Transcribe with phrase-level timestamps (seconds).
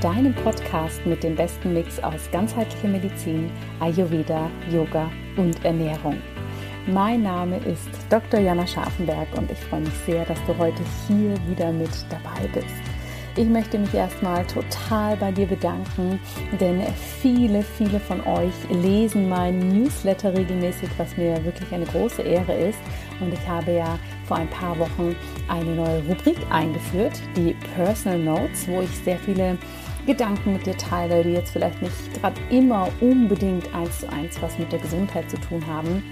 [0.00, 6.16] deinem Podcast mit dem besten Mix aus ganzheitlicher Medizin, Ayurveda, Yoga und Ernährung.
[6.86, 8.40] Mein Name ist Dr.
[8.40, 12.90] Jana Scharfenberg und ich freue mich sehr, dass du heute hier wieder mit dabei bist.
[13.36, 16.18] Ich möchte mich erstmal total bei dir bedanken,
[16.58, 16.82] denn
[17.20, 22.78] viele, viele von euch lesen mein Newsletter regelmäßig, was mir wirklich eine große Ehre ist.
[23.20, 25.14] Und ich habe ja vor ein paar Wochen
[25.48, 29.56] eine neue Rubrik eingeführt, die Personal Notes, wo ich sehr viele
[30.06, 34.58] Gedanken mit dir teile, die jetzt vielleicht nicht gerade immer unbedingt eins zu eins was
[34.58, 36.02] mit der Gesundheit zu tun haben.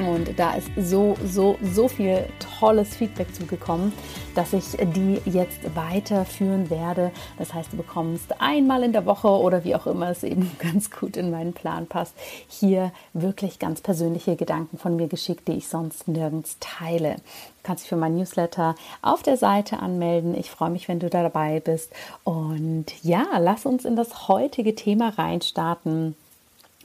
[0.00, 2.24] Und da ist so, so, so viel
[2.58, 3.92] tolles Feedback zugekommen,
[4.34, 7.10] dass ich die jetzt weiterführen werde.
[7.38, 10.90] Das heißt, du bekommst einmal in der Woche oder wie auch immer es eben ganz
[10.90, 12.14] gut in meinen Plan passt,
[12.48, 17.16] hier wirklich ganz persönliche Gedanken von mir geschickt, die ich sonst nirgends teile.
[17.16, 20.34] Du kannst dich für mein Newsletter auf der Seite anmelden.
[20.34, 21.92] Ich freue mich, wenn du da dabei bist.
[22.24, 26.16] Und ja, lass uns in das heutige Thema reinstarten.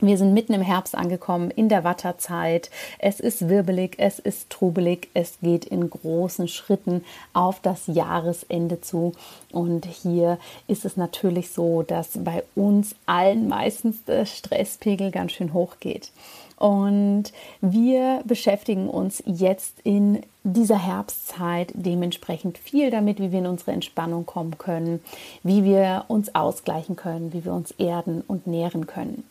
[0.01, 2.69] Wir sind mitten im Herbst angekommen, in der Watterzeit.
[3.00, 9.13] Es ist wirbelig, es ist trubelig, es geht in großen Schritten auf das Jahresende zu.
[9.53, 15.53] Und hier ist es natürlich so, dass bei uns allen meistens der Stresspegel ganz schön
[15.53, 16.12] hoch geht.
[16.57, 17.31] Und
[17.62, 24.25] wir beschäftigen uns jetzt in dieser Herbstzeit dementsprechend viel damit, wie wir in unsere Entspannung
[24.25, 25.00] kommen können,
[25.41, 29.23] wie wir uns ausgleichen können, wie wir uns erden und nähren können.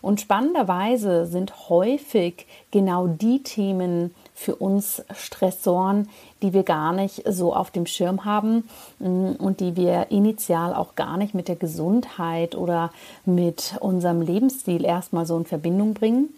[0.00, 6.08] Und spannenderweise sind häufig genau die Themen für uns Stressoren,
[6.42, 8.68] die wir gar nicht so auf dem Schirm haben
[9.00, 12.92] mm, und die wir initial auch gar nicht mit der Gesundheit oder
[13.24, 16.28] mit unserem Lebensstil erstmal so in Verbindung bringen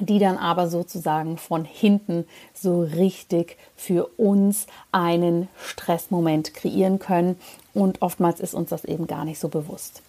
[0.00, 2.24] die dann aber sozusagen von hinten
[2.54, 7.38] so richtig für uns einen Stressmoment kreieren können.
[7.74, 10.02] Und oftmals ist uns das eben gar nicht so bewusst.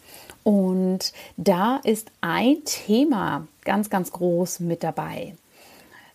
[0.43, 5.35] Und da ist ein Thema ganz, ganz groß mit dabei.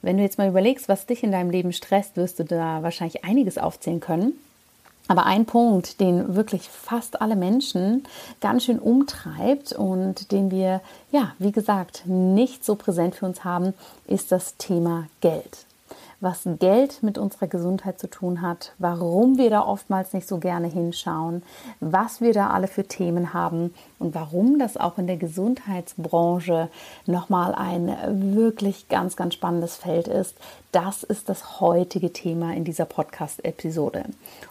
[0.03, 3.25] Wenn du jetzt mal überlegst, was dich in deinem Leben stresst, wirst du da wahrscheinlich
[3.25, 4.32] einiges aufzählen können.
[5.09, 8.04] Aber ein Punkt, den wirklich fast alle Menschen
[8.41, 10.81] ganz schön umtreibt und den wir,
[11.12, 13.72] ja, wie gesagt, nicht so präsent für uns haben,
[14.09, 15.66] ist das Thema Geld
[16.21, 20.66] was Geld mit unserer Gesundheit zu tun hat, warum wir da oftmals nicht so gerne
[20.69, 21.43] hinschauen,
[21.81, 26.69] was wir da alle für Themen haben und warum das auch in der Gesundheitsbranche
[27.06, 30.37] nochmal ein wirklich ganz, ganz spannendes Feld ist.
[30.72, 34.04] Das ist das heutige Thema in dieser Podcast-Episode.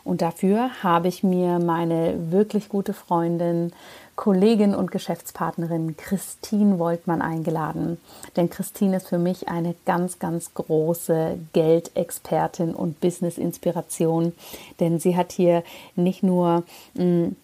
[0.03, 3.73] Und dafür habe ich mir meine wirklich gute Freundin
[4.15, 7.97] Kollegin und Geschäftspartnerin Christine Woltmann eingeladen.
[8.35, 14.33] Denn Christine ist für mich eine ganz, ganz große Geldexpertin und Business-Inspiration.
[14.79, 15.63] Denn sie hat hier
[15.95, 16.63] nicht nur
[16.93, 17.35] mh, hm,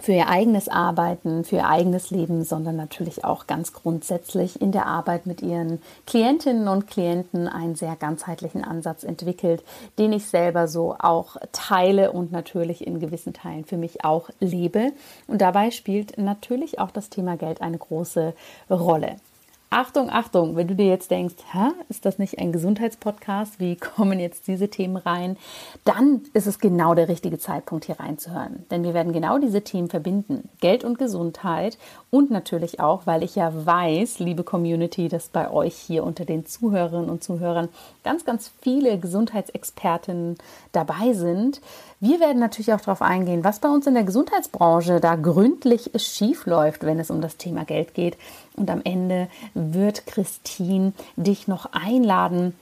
[0.00, 4.86] für ihr eigenes Arbeiten, für ihr eigenes Leben, sondern natürlich auch ganz grundsätzlich in der
[4.86, 9.62] Arbeit mit ihren Klientinnen und Klienten einen sehr ganzheitlichen Ansatz entwickelt,
[9.98, 14.92] den ich selber so auch teile und natürlich in gewissen Teilen für mich auch lebe.
[15.26, 18.34] Und dabei spielt natürlich auch das Thema Geld eine große
[18.70, 19.16] Rolle.
[19.70, 23.60] Achtung, Achtung, wenn du dir jetzt denkst, Hä, ist das nicht ein Gesundheitspodcast?
[23.60, 25.36] Wie kommen jetzt diese Themen rein?
[25.84, 28.64] Dann ist es genau der richtige Zeitpunkt, hier reinzuhören.
[28.70, 30.48] Denn wir werden genau diese Themen verbinden.
[30.60, 31.76] Geld und Gesundheit
[32.08, 36.46] und natürlich auch, weil ich ja weiß, liebe Community, dass bei euch hier unter den
[36.46, 37.68] Zuhörerinnen und Zuhörern
[38.04, 40.38] ganz, ganz viele Gesundheitsexpertinnen
[40.72, 41.60] dabei sind.
[42.00, 46.46] Wir werden natürlich auch darauf eingehen, was bei uns in der Gesundheitsbranche da gründlich schief
[46.46, 48.16] läuft, wenn es um das Thema Geld geht.
[48.54, 52.54] Und am Ende wird Christine dich noch einladen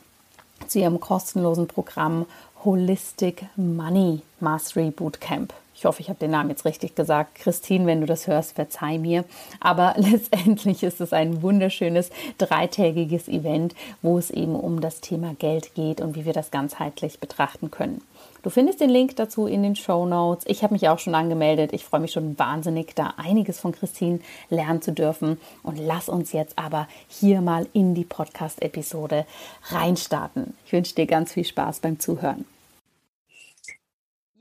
[0.68, 2.24] zu ihrem kostenlosen Programm
[2.64, 5.52] Holistic Money Mastery Bootcamp.
[5.74, 7.34] Ich hoffe, ich habe den Namen jetzt richtig gesagt.
[7.34, 9.26] Christine, wenn du das hörst, verzeih mir.
[9.60, 12.08] Aber letztendlich ist es ein wunderschönes
[12.38, 17.20] dreitägiges Event, wo es eben um das Thema Geld geht und wie wir das ganzheitlich
[17.20, 18.00] betrachten können.
[18.46, 20.44] Du findest den Link dazu in den Show Notes.
[20.46, 21.72] Ich habe mich auch schon angemeldet.
[21.72, 24.20] Ich freue mich schon wahnsinnig, da einiges von Christine
[24.50, 25.40] lernen zu dürfen.
[25.64, 29.26] Und lass uns jetzt aber hier mal in die Podcast-Episode
[29.70, 30.54] reinstarten.
[30.64, 32.44] Ich wünsche dir ganz viel Spaß beim Zuhören.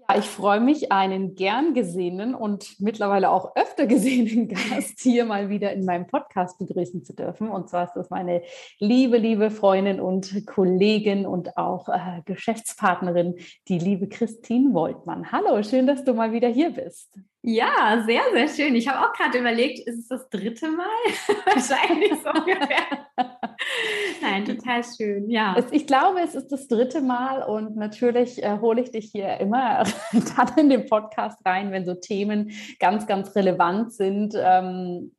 [0.08, 5.50] Ja, ich freue mich, einen gern gesehenen und mittlerweile auch öfter gesehenen Gast hier mal
[5.50, 7.50] wieder in meinem Podcast begrüßen zu dürfen.
[7.50, 8.42] Und zwar ist das meine
[8.80, 13.36] liebe, liebe Freundin und Kollegin und auch äh, Geschäftspartnerin,
[13.68, 15.32] die liebe Christine Woltmann.
[15.32, 17.18] Hallo, schön, dass du mal wieder hier bist.
[17.48, 18.76] Ja, sehr, sehr schön.
[18.76, 20.86] Ich habe auch gerade überlegt, ist es das dritte Mal?
[21.46, 23.06] Wahrscheinlich so ungefähr.
[24.22, 25.56] Nein, total schön, ja.
[25.70, 29.84] Ich glaube, es ist das dritte Mal und natürlich äh, hole ich dich hier immer
[30.12, 34.34] dann in den Podcast rein, wenn so Themen ganz, ganz relevant sind.
[34.36, 35.12] Ähm,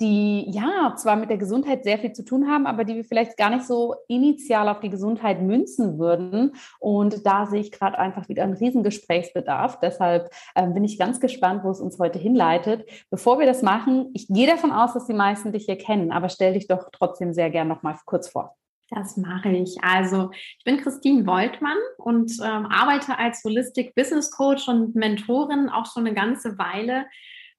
[0.00, 3.36] die ja zwar mit der Gesundheit sehr viel zu tun haben, aber die wir vielleicht
[3.36, 6.52] gar nicht so initial auf die Gesundheit münzen würden.
[6.78, 9.78] Und da sehe ich gerade einfach wieder einen Riesengesprächsbedarf.
[9.80, 12.88] Deshalb äh, bin ich ganz gespannt, wo es uns heute hinleitet.
[13.10, 16.30] Bevor wir das machen, ich gehe davon aus, dass die meisten dich hier kennen, aber
[16.30, 18.56] stell dich doch trotzdem sehr gern noch mal kurz vor.
[18.90, 19.76] Das mache ich.
[19.82, 25.86] Also ich bin Christine Woltmann und ähm, arbeite als Holistic Business Coach und Mentorin auch
[25.86, 27.06] schon eine ganze Weile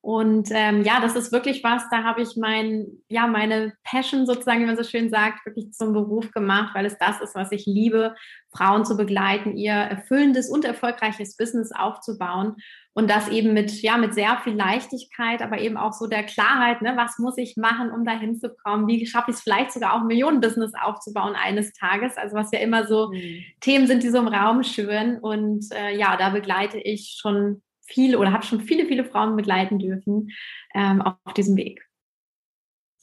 [0.02, 4.62] und ähm, ja, das ist wirklich was, da habe ich mein, ja, meine Passion sozusagen,
[4.62, 7.68] wie man so schön sagt, wirklich zum Beruf gemacht, weil es das ist, was ich
[7.68, 8.16] liebe,
[8.52, 12.56] Frauen zu begleiten, ihr erfüllendes und erfolgreiches Business aufzubauen.
[12.94, 16.82] Und das eben mit, ja, mit sehr viel Leichtigkeit, aber eben auch so der Klarheit,
[16.82, 18.88] ne, was muss ich machen, um dahin zu kommen?
[18.88, 22.18] Wie schaffe ich es vielleicht sogar auch ein Millionenbusiness aufzubauen eines Tages?
[22.18, 23.44] Also was ja immer so mhm.
[23.62, 25.20] Themen sind, die so im Raum schwören.
[25.20, 29.80] Und äh, ja, da begleite ich schon viele oder habe schon viele, viele Frauen begleiten
[29.80, 30.32] dürfen
[30.74, 31.86] ähm, auf diesem Weg.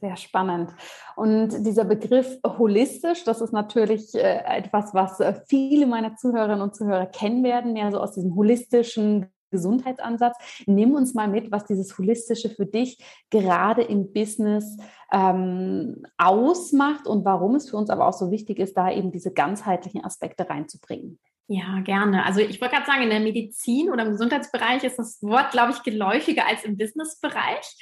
[0.01, 0.71] Sehr spannend.
[1.17, 6.77] Und dieser Begriff holistisch, das ist natürlich äh, etwas, was äh, viele meiner Zuhörerinnen und
[6.77, 10.37] Zuhörer kennen werden, mehr so aus diesem holistischen Gesundheitsansatz.
[10.67, 12.99] Nimm uns mal mit, was dieses Holistische für dich
[13.31, 14.77] gerade im Business
[15.13, 19.33] ähm, ausmacht und warum es für uns aber auch so wichtig ist, da eben diese
[19.33, 21.19] ganzheitlichen Aspekte reinzubringen.
[21.51, 22.27] Ja, gerne.
[22.27, 25.73] Also ich wollte gerade sagen, in der Medizin oder im Gesundheitsbereich ist das Wort, glaube
[25.73, 27.75] ich, geläufiger als im Businessbereich.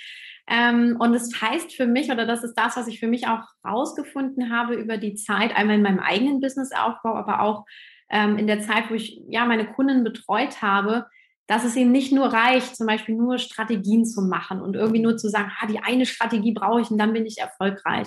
[0.49, 3.43] Ähm, und es heißt für mich, oder das ist das, was ich für mich auch
[3.67, 7.65] rausgefunden habe über die Zeit, einmal in meinem eigenen Businessaufbau, aber auch
[8.09, 11.07] ähm, in der Zeit, wo ich ja meine Kunden betreut habe,
[11.49, 15.17] dass es eben nicht nur reicht, zum Beispiel nur Strategien zu machen und irgendwie nur
[15.17, 18.07] zu sagen, ah, die eine Strategie brauche ich und dann bin ich erfolgreich.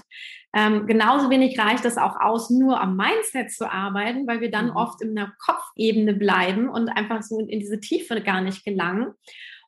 [0.53, 4.67] Ähm, genauso wenig reicht es auch aus, nur am Mindset zu arbeiten, weil wir dann
[4.67, 4.75] mhm.
[4.75, 9.13] oft in der Kopfebene bleiben und einfach so in, diese Tiefe gar nicht gelangen.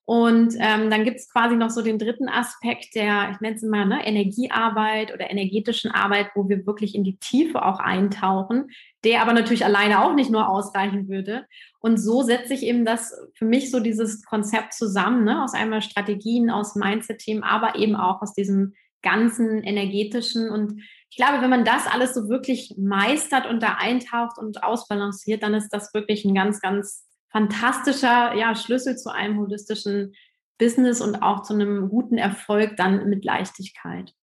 [0.04, 3.62] Und ähm, dann gibt es quasi noch so den dritten Aspekt der, ich nenne es
[3.62, 8.72] mal, ne, Energiearbeit oder energetischen Arbeit, wo wir wirklich in die Tiefe auch eintauchen,
[9.04, 11.46] der aber natürlich alleine auch nicht nur ausreichen würde.
[11.80, 15.84] Und so setze ich eben das für mich so dieses Konzept zusammen, ne, aus einmal
[15.84, 20.50] Strategien, aus Mindset-Themen, aber eben auch aus diesem ganzen energetischen.
[20.50, 25.44] Und ich glaube, wenn man das alles so wirklich meistert und da eintaucht und ausbalanciert,
[25.44, 30.14] dann ist das wirklich ein ganz, ganz fantastischer ja, Schlüssel zu einem holistischen
[30.58, 34.14] Business und auch zu einem guten Erfolg dann mit Leichtigkeit.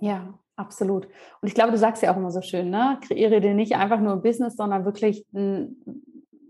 [0.00, 1.06] Ja, absolut.
[1.40, 2.98] Und ich glaube, du sagst ja auch immer so schön, ne?
[3.06, 6.04] Kreiere dir nicht einfach nur ein Business, sondern wirklich ein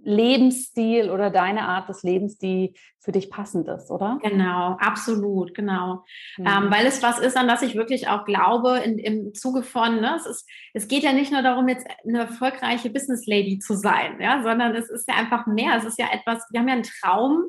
[0.08, 4.18] Lebensstil oder deine Art des Lebens, die für dich passend ist, oder?
[4.22, 6.02] Genau, absolut, genau.
[6.38, 6.46] Mhm.
[6.46, 10.00] Ähm, weil es was ist, an das ich wirklich auch glaube, in, im Zuge von,
[10.00, 13.74] ne, es, ist, es geht ja nicht nur darum, jetzt eine erfolgreiche Business Lady zu
[13.74, 15.76] sein, ja, sondern es ist ja einfach mehr.
[15.76, 17.44] Es ist ja etwas, wir haben ja einen Traum,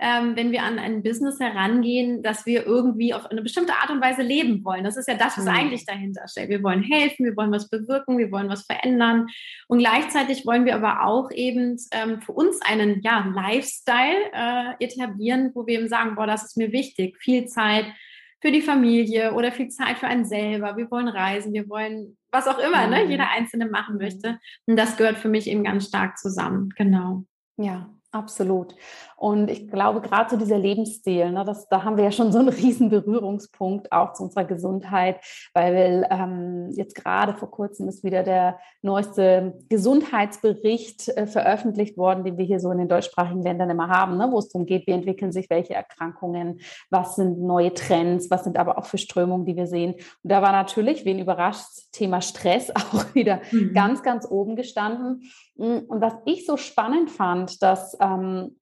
[0.00, 4.00] ähm, wenn wir an ein Business herangehen, dass wir irgendwie auf eine bestimmte Art und
[4.00, 4.84] Weise leben wollen.
[4.84, 5.50] Das ist ja das, was mhm.
[5.50, 6.48] eigentlich dahinter steht.
[6.48, 9.26] Wir wollen helfen, wir wollen was bewirken, wir wollen was verändern.
[9.66, 15.50] Und gleichzeitig wollen wir aber auch eben ähm, für uns einen ja, Lifestyle äh, etablieren,
[15.54, 17.16] wo wir eben sagen, boah, das ist mir wichtig.
[17.18, 17.86] Viel Zeit
[18.40, 20.76] für die Familie oder viel Zeit für einen selber.
[20.76, 23.06] Wir wollen reisen, wir wollen was auch immer, ne, mhm.
[23.06, 24.38] ne, jeder Einzelne machen möchte.
[24.66, 26.68] Und das gehört für mich eben ganz stark zusammen.
[26.76, 27.24] Genau.
[27.56, 28.74] Ja, Absolut.
[29.16, 32.38] Und ich glaube, gerade so dieser Lebensstil, ne, das, da haben wir ja schon so
[32.38, 35.20] einen riesen Berührungspunkt auch zu unserer Gesundheit,
[35.54, 42.38] weil ähm, jetzt gerade vor kurzem ist wieder der neueste Gesundheitsbericht äh, veröffentlicht worden, den
[42.38, 44.92] wir hier so in den deutschsprachigen Ländern immer haben, ne, wo es darum geht, wie
[44.92, 46.60] entwickeln sich welche Erkrankungen,
[46.90, 49.94] was sind neue Trends, was sind aber auch für Strömungen, die wir sehen.
[49.94, 53.74] Und da war natürlich, wen überrascht, Thema Stress auch wieder mhm.
[53.74, 55.22] ganz, ganz oben gestanden.
[55.58, 58.56] Mm, und was ich so spannend fand, dass ähm,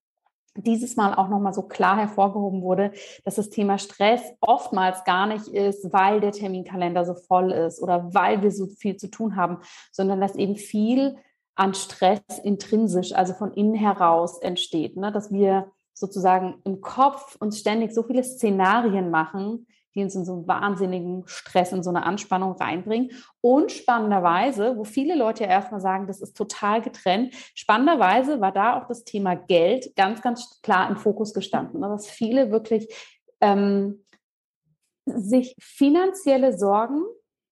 [0.57, 2.93] dieses Mal auch nochmal so klar hervorgehoben wurde,
[3.25, 8.15] dass das Thema Stress oftmals gar nicht ist, weil der Terminkalender so voll ist oder
[8.15, 9.59] weil wir so viel zu tun haben,
[9.93, 11.17] sondern dass eben viel
[11.55, 15.13] an Stress intrinsisch, also von innen heraus entsteht, ne?
[15.13, 20.35] dass wir sozusagen im Kopf uns ständig so viele Szenarien machen, die uns in so
[20.35, 23.11] einen wahnsinnigen Stress, in so eine Anspannung reinbringen.
[23.41, 28.79] Und spannenderweise, wo viele Leute ja erstmal sagen, das ist total getrennt, spannenderweise war da
[28.79, 31.81] auch das Thema Geld ganz, ganz klar im Fokus gestanden.
[31.81, 31.89] Ne?
[31.89, 32.95] Dass viele wirklich
[33.41, 34.05] ähm,
[35.07, 37.03] sich finanzielle Sorgen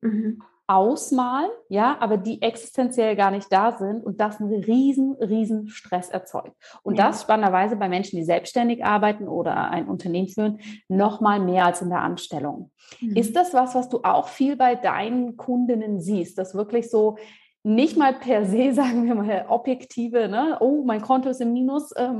[0.00, 5.68] mhm ausmalen, ja, aber die existenziell gar nicht da sind und das einen riesen, riesen
[5.68, 6.54] Stress erzeugt.
[6.82, 7.08] Und ja.
[7.08, 11.82] das spannenderweise bei Menschen, die selbstständig arbeiten oder ein Unternehmen führen, noch mal mehr als
[11.82, 12.70] in der Anstellung.
[13.00, 13.16] Mhm.
[13.16, 17.16] Ist das was, was du auch viel bei deinen Kundinnen siehst, dass wirklich so
[17.66, 21.90] nicht mal per se, sagen wir mal, objektive, ne, oh, mein Konto ist im Minus
[21.92, 22.10] äh,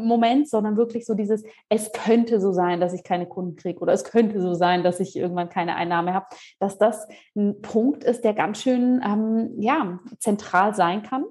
[0.44, 4.04] sondern wirklich so dieses, es könnte so sein, dass ich keine Kunden kriege oder es
[4.04, 6.26] könnte so sein, dass ich irgendwann keine Einnahme habe,
[6.58, 11.24] dass das ein Punkt ist, der ganz schön ähm, ja, zentral sein kann.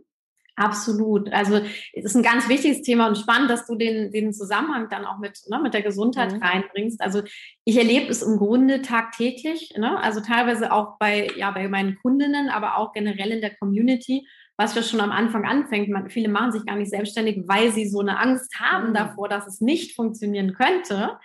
[0.56, 1.34] Absolut.
[1.34, 1.62] Also
[1.94, 5.18] es ist ein ganz wichtiges Thema und spannend, dass du den, den Zusammenhang dann auch
[5.18, 6.44] mit, ne, mit der Gesundheit mhm.
[6.44, 7.02] reinbringst.
[7.02, 7.24] Also
[7.66, 10.00] ich erlebe es im Grunde tagtäglich, ne?
[10.00, 14.76] also teilweise auch bei, ja, bei meinen Kundinnen, aber auch generell in der Community, was
[14.76, 15.90] ja schon am Anfang anfängt.
[15.90, 18.94] Man, viele machen sich gar nicht selbstständig, weil sie so eine Angst haben mhm.
[18.94, 21.18] davor, dass es nicht funktionieren könnte.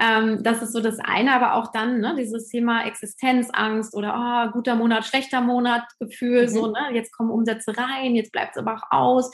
[0.00, 4.52] Ähm, das ist so das eine, aber auch dann ne, dieses Thema Existenzangst oder oh,
[4.52, 6.48] guter Monat, schlechter Monat Gefühl, mhm.
[6.48, 9.30] so, ne, jetzt kommen Umsätze rein, jetzt bleibt es aber auch aus.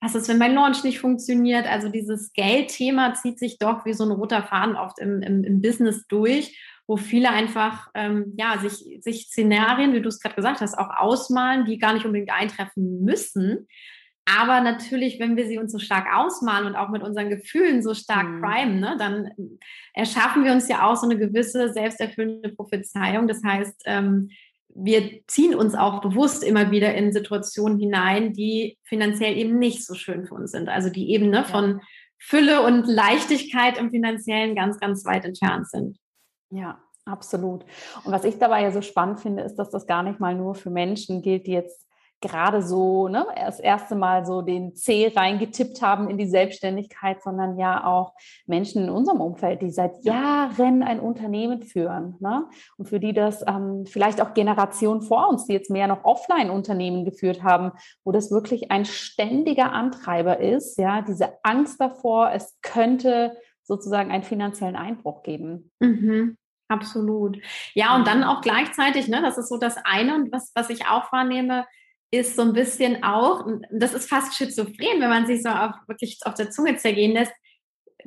[0.00, 1.66] Was ist, wenn mein Launch nicht funktioniert?
[1.66, 5.60] Also dieses Geldthema zieht sich doch wie so ein roter Faden oft im, im, im
[5.60, 10.60] Business durch, wo viele einfach ähm, ja, sich, sich Szenarien, wie du es gerade gesagt
[10.60, 13.66] hast, auch ausmalen, die gar nicht unbedingt eintreffen müssen,
[14.28, 17.94] aber natürlich, wenn wir sie uns so stark ausmalen und auch mit unseren Gefühlen so
[17.94, 18.42] stark mhm.
[18.42, 19.30] primen, ne, dann
[19.94, 23.28] erschaffen wir uns ja auch so eine gewisse selbsterfüllende Prophezeiung.
[23.28, 24.30] Das heißt, ähm,
[24.68, 29.94] wir ziehen uns auch bewusst immer wieder in Situationen hinein, die finanziell eben nicht so
[29.94, 30.68] schön für uns sind.
[30.68, 31.80] Also die eben ne, von
[32.18, 35.98] Fülle und Leichtigkeit im finanziellen ganz, ganz weit entfernt sind.
[36.50, 37.64] Ja, absolut.
[38.04, 40.56] Und was ich dabei ja so spannend finde, ist, dass das gar nicht mal nur
[40.56, 41.85] für Menschen gilt, die jetzt
[42.20, 47.58] gerade so ne, das erste Mal so den C reingetippt haben in die Selbstständigkeit, sondern
[47.58, 48.14] ja auch
[48.46, 52.46] Menschen in unserem Umfeld, die seit Jahren ein Unternehmen führen ne?
[52.78, 57.04] und für die das ähm, vielleicht auch Generationen vor uns, die jetzt mehr noch Offline-Unternehmen
[57.04, 57.72] geführt haben,
[58.04, 64.22] wo das wirklich ein ständiger Antreiber ist, ja, diese Angst davor, es könnte sozusagen einen
[64.22, 65.70] finanziellen Einbruch geben.
[65.80, 66.36] Mhm.
[66.68, 67.38] Absolut.
[67.74, 70.86] Ja, und dann auch gleichzeitig, ne, das ist so das eine, und was, was ich
[70.86, 71.64] auch wahrnehme,
[72.10, 76.20] ist so ein bisschen auch, das ist fast schizophren, wenn man sich so auf, wirklich
[76.24, 77.32] auf der Zunge zergehen lässt,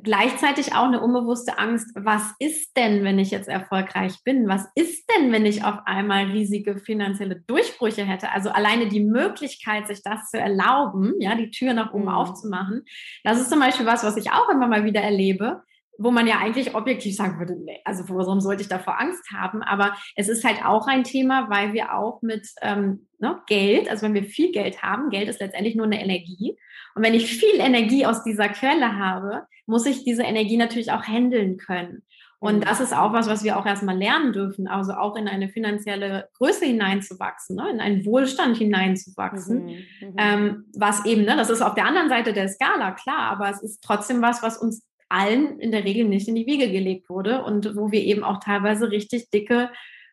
[0.02, 4.48] gleichzeitig auch eine unbewusste Angst, was ist denn, wenn ich jetzt erfolgreich bin?
[4.48, 8.30] Was ist denn, wenn ich auf einmal riesige finanzielle Durchbrüche hätte?
[8.30, 12.10] Also alleine die Möglichkeit, sich das zu erlauben, ja, die Tür nach oben mhm.
[12.10, 12.84] aufzumachen,
[13.24, 15.62] das ist zum Beispiel was, was ich auch immer mal wieder erlebe,
[16.02, 19.62] wo man ja eigentlich objektiv sagen würde, nee, also warum sollte ich davor Angst haben?
[19.62, 24.06] Aber es ist halt auch ein Thema, weil wir auch mit ähm, ne, Geld, also
[24.06, 26.56] wenn wir viel Geld haben, Geld ist letztendlich nur eine Energie.
[26.94, 31.02] Und wenn ich viel Energie aus dieser Quelle habe, muss ich diese Energie natürlich auch
[31.02, 32.02] handeln können.
[32.38, 32.60] Und mhm.
[32.62, 36.30] das ist auch was, was wir auch erstmal lernen dürfen, also auch in eine finanzielle
[36.38, 37.68] Größe hineinzuwachsen, ne?
[37.70, 39.66] in einen Wohlstand hineinzuwachsen.
[39.66, 40.14] Mhm, mhm.
[40.16, 43.62] Ähm, was eben, ne, das ist auf der anderen Seite der Skala, klar, aber es
[43.62, 47.44] ist trotzdem was, was uns allen in der Regel nicht in die Wiege gelegt wurde
[47.44, 49.70] und wo wir eben auch teilweise richtig dicke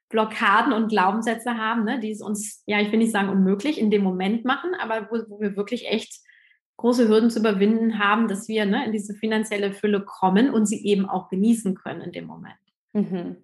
[0.09, 3.91] Blockaden und Glaubenssätze haben, ne, die es uns, ja, ich will nicht sagen unmöglich in
[3.91, 6.21] dem Moment machen, aber wo, wo wir wirklich echt
[6.77, 10.85] große Hürden zu überwinden haben, dass wir ne, in diese finanzielle Fülle kommen und sie
[10.85, 12.55] eben auch genießen können in dem Moment.
[12.93, 13.37] Mhm.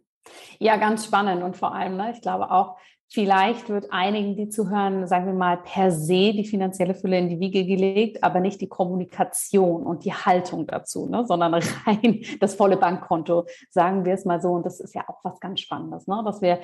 [0.60, 2.78] Ja, ganz spannend und vor allem, ne, ich glaube auch,
[3.14, 7.40] Vielleicht wird einigen, die zuhören, sagen wir mal, per se die finanzielle Fülle in die
[7.40, 11.24] Wiege gelegt, aber nicht die Kommunikation und die Haltung dazu, ne?
[11.28, 11.54] sondern
[11.86, 14.54] rein das volle Bankkonto, sagen wir es mal so.
[14.54, 16.24] Und das ist ja auch was ganz Spannendes, ne?
[16.26, 16.58] dass wir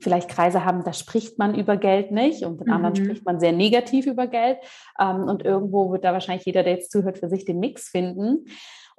[0.00, 2.72] vielleicht Kreise haben, da spricht man über Geld nicht und in mhm.
[2.72, 4.58] anderen spricht man sehr negativ über Geld.
[4.98, 8.46] Ähm, und irgendwo wird da wahrscheinlich jeder, der jetzt zuhört, für sich den Mix finden.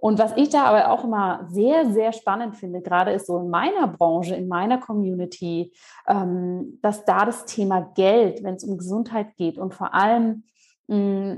[0.03, 3.49] Und was ich da aber auch immer sehr, sehr spannend finde, gerade ist so in
[3.49, 5.71] meiner Branche, in meiner Community,
[6.09, 10.43] ähm, dass da das Thema Geld, wenn es um Gesundheit geht und vor allem
[10.87, 11.37] mh,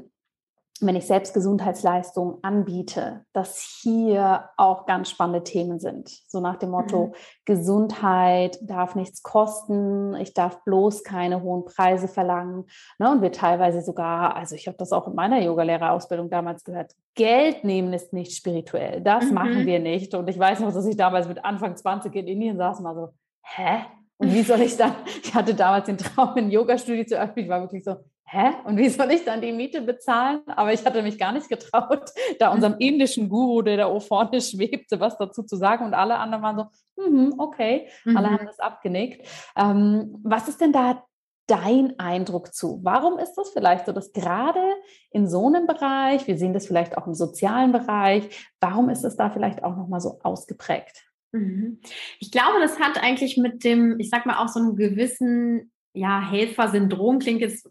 [0.81, 6.09] wenn ich selbst Gesundheitsleistungen anbiete, dass hier auch ganz spannende Themen sind.
[6.27, 7.13] So nach dem Motto, mhm.
[7.45, 12.65] Gesundheit darf nichts kosten, ich darf bloß keine hohen Preise verlangen.
[12.99, 13.09] Ne?
[13.09, 17.63] Und wir teilweise sogar, also ich habe das auch in meiner Yogalehrerausbildung damals gehört, Geld
[17.63, 18.99] nehmen ist nicht spirituell.
[18.99, 19.33] Das mhm.
[19.33, 20.13] machen wir nicht.
[20.13, 22.95] Und ich weiß noch, dass ich damals mit Anfang 20 in Indien saß und mal
[22.95, 23.09] so,
[23.43, 23.85] hä?
[24.17, 27.45] Und wie soll ich dann, ich hatte damals den Traum, ein Yoga-Studio zu öffnen.
[27.45, 28.53] Ich war wirklich so, hä?
[28.65, 30.41] Und wie soll ich dann die Miete bezahlen?
[30.47, 34.99] Aber ich hatte mich gar nicht getraut, da unserem indischen Guru, der da vorne schwebte,
[34.99, 35.85] was dazu zu sagen.
[35.85, 38.17] Und alle anderen waren so, mhm, okay, mhm.
[38.17, 39.27] alle haben das abgenickt.
[39.55, 41.03] Ähm, was ist denn da
[41.47, 42.79] dein Eindruck zu?
[42.83, 44.63] Warum ist das vielleicht so, dass gerade
[45.11, 49.15] in so einem Bereich, wir sehen das vielleicht auch im sozialen Bereich, warum ist es
[49.15, 51.05] da vielleicht auch nochmal so ausgeprägt?
[51.31, 51.81] Mhm.
[52.19, 56.29] Ich glaube, das hat eigentlich mit dem, ich sag mal, auch so einem gewissen ja,
[56.29, 57.69] Helfersyndrom klingt jetzt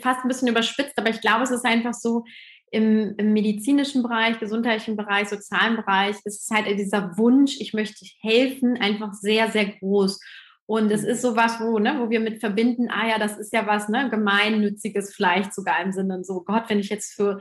[0.00, 2.24] fast ein bisschen überspitzt, aber ich glaube, es ist einfach so,
[2.70, 8.04] im, im, medizinischen Bereich, gesundheitlichen Bereich, sozialen Bereich ist es halt dieser Wunsch, ich möchte
[8.20, 10.20] helfen, einfach sehr, sehr groß.
[10.66, 13.66] Und es ist sowas, wo, ne, wo wir mit verbinden, ah ja, das ist ja
[13.66, 17.40] was, ne, gemeinnütziges vielleicht sogar im Sinne so, Gott, wenn ich jetzt für,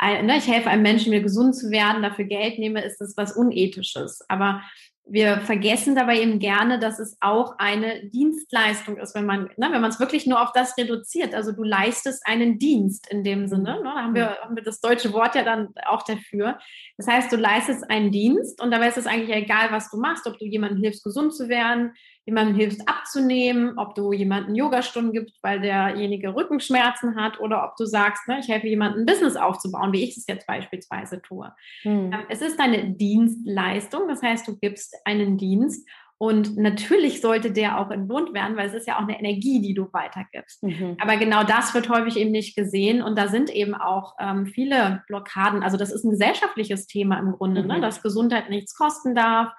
[0.00, 3.36] ne, ich helfe einem Menschen, mir gesund zu werden, dafür Geld nehme, ist das was
[3.36, 4.24] Unethisches.
[4.28, 4.62] Aber
[5.04, 9.80] wir vergessen dabei eben gerne, dass es auch eine Dienstleistung ist, wenn man, ne, wenn
[9.80, 11.34] man es wirklich nur auf das reduziert.
[11.34, 13.74] Also du leistest einen Dienst in dem Sinne.
[13.74, 13.80] Ne?
[13.82, 16.58] Da haben wir, haben wir das deutsche Wort ja dann auch dafür.
[16.96, 20.26] Das heißt, du leistest einen Dienst und dabei ist es eigentlich egal, was du machst,
[20.26, 21.92] ob du jemandem hilfst, gesund zu werden,
[22.24, 27.84] jemandem hilfst abzunehmen, ob du jemanden Yogastunden gibst, weil derjenige Rückenschmerzen hat oder ob du
[27.84, 31.52] sagst, ne, ich helfe jemandem ein Business aufzubauen, wie ich es jetzt beispielsweise tue.
[31.82, 32.12] Hm.
[32.28, 35.88] Es ist eine Dienstleistung, das heißt, du gibst einen Dienst
[36.22, 39.74] und natürlich sollte der auch entlohnt werden, weil es ist ja auch eine Energie, die
[39.74, 40.62] du weitergibst.
[40.62, 40.96] Mhm.
[41.00, 43.02] Aber genau das wird häufig eben nicht gesehen.
[43.02, 45.64] Und da sind eben auch ähm, viele Blockaden.
[45.64, 47.74] Also das ist ein gesellschaftliches Thema im Grunde, ne, mhm.
[47.74, 47.80] ne?
[47.80, 49.50] dass Gesundheit nichts kosten darf,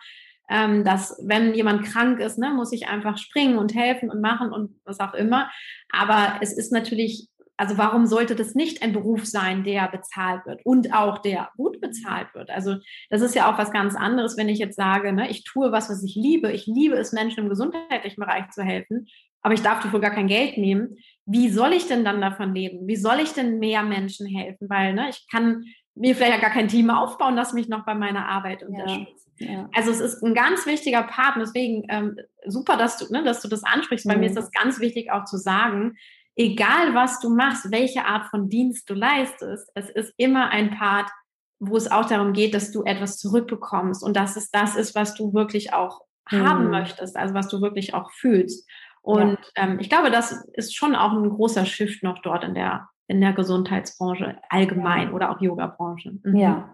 [0.49, 4.51] ähm, dass wenn jemand krank ist, ne, muss ich einfach springen und helfen und machen
[4.51, 5.49] und was auch immer.
[5.89, 10.61] Aber es ist natürlich, also warum sollte das nicht ein Beruf sein, der bezahlt wird
[10.65, 12.49] und auch der gut bezahlt wird?
[12.49, 12.75] Also
[13.09, 15.89] das ist ja auch was ganz anderes, wenn ich jetzt sage, ne, ich tue was,
[15.89, 16.51] was ich liebe.
[16.51, 19.07] Ich liebe es, Menschen im gesundheitlichen Bereich zu helfen,
[19.41, 20.97] aber ich darf dafür gar kein Geld nehmen.
[21.25, 22.87] Wie soll ich denn dann davon leben?
[22.87, 24.69] Wie soll ich denn mehr Menschen helfen?
[24.69, 25.63] Weil ne, ich kann
[25.95, 29.22] mir vielleicht ja gar kein Team aufbauen, das mich noch bei meiner Arbeit unterstützt.
[29.22, 29.69] Ja, ja.
[29.73, 31.35] Also es ist ein ganz wichtiger Part.
[31.37, 34.07] deswegen ähm, super, dass du, ne, dass du das ansprichst.
[34.07, 34.21] Bei mhm.
[34.21, 35.97] mir ist das ganz wichtig auch zu sagen,
[36.35, 41.09] egal was du machst, welche Art von Dienst du leistest, es ist immer ein Part,
[41.59, 45.15] wo es auch darum geht, dass du etwas zurückbekommst und dass es das ist, was
[45.15, 46.47] du wirklich auch mhm.
[46.47, 48.69] haben möchtest, also was du wirklich auch fühlst.
[49.01, 49.63] Und ja.
[49.63, 53.21] ähm, ich glaube, das ist schon auch ein großer Shift noch dort in der in
[53.21, 56.19] der Gesundheitsbranche allgemein oder auch Yoga-Branche.
[56.23, 56.35] Mhm.
[56.35, 56.69] Ja,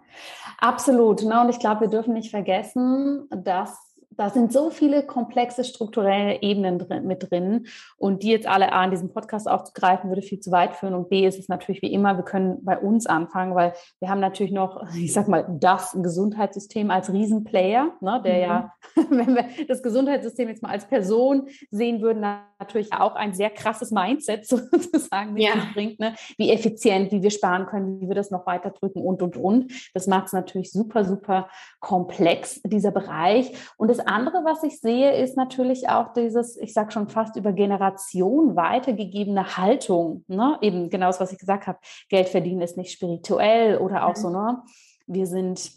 [0.58, 1.24] absolut.
[1.24, 1.42] Ne?
[1.42, 3.89] Und ich glaube, wir dürfen nicht vergessen, dass
[4.20, 7.68] da sind so viele komplexe strukturelle Ebenen drin, mit drin.
[7.96, 10.94] Und die jetzt alle A in diesem Podcast aufzugreifen, würde viel zu weit führen.
[10.94, 14.20] Und B ist es natürlich wie immer, wir können bei uns anfangen, weil wir haben
[14.20, 18.42] natürlich noch, ich sag mal, das Gesundheitssystem als Riesenplayer, ne, der mhm.
[18.42, 18.74] ja,
[19.10, 23.92] wenn wir das Gesundheitssystem jetzt mal als Person sehen würden, natürlich auch ein sehr krasses
[23.92, 25.54] Mindset sozusagen mit ja.
[25.74, 26.14] bringt, ne?
[26.38, 29.72] wie effizient, wie wir sparen können, wie wir das noch weiter drücken und, und, und.
[29.94, 31.48] Das macht es natürlich super, super
[31.80, 33.54] komplex, dieser Bereich.
[33.78, 37.54] Und das andere, was ich sehe, ist natürlich auch dieses, ich sage schon fast über
[37.54, 40.24] Generation weitergegebene Haltung.
[40.28, 40.58] Ne?
[40.62, 41.80] Eben genau das, was ich gesagt habe.
[42.10, 44.22] Geld verdienen ist nicht spirituell oder auch mhm.
[44.22, 44.64] so, ne?
[45.08, 45.72] Wir sind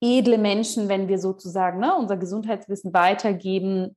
[0.00, 3.96] edle Menschen, wenn wir sozusagen ne, unser Gesundheitswissen weitergeben,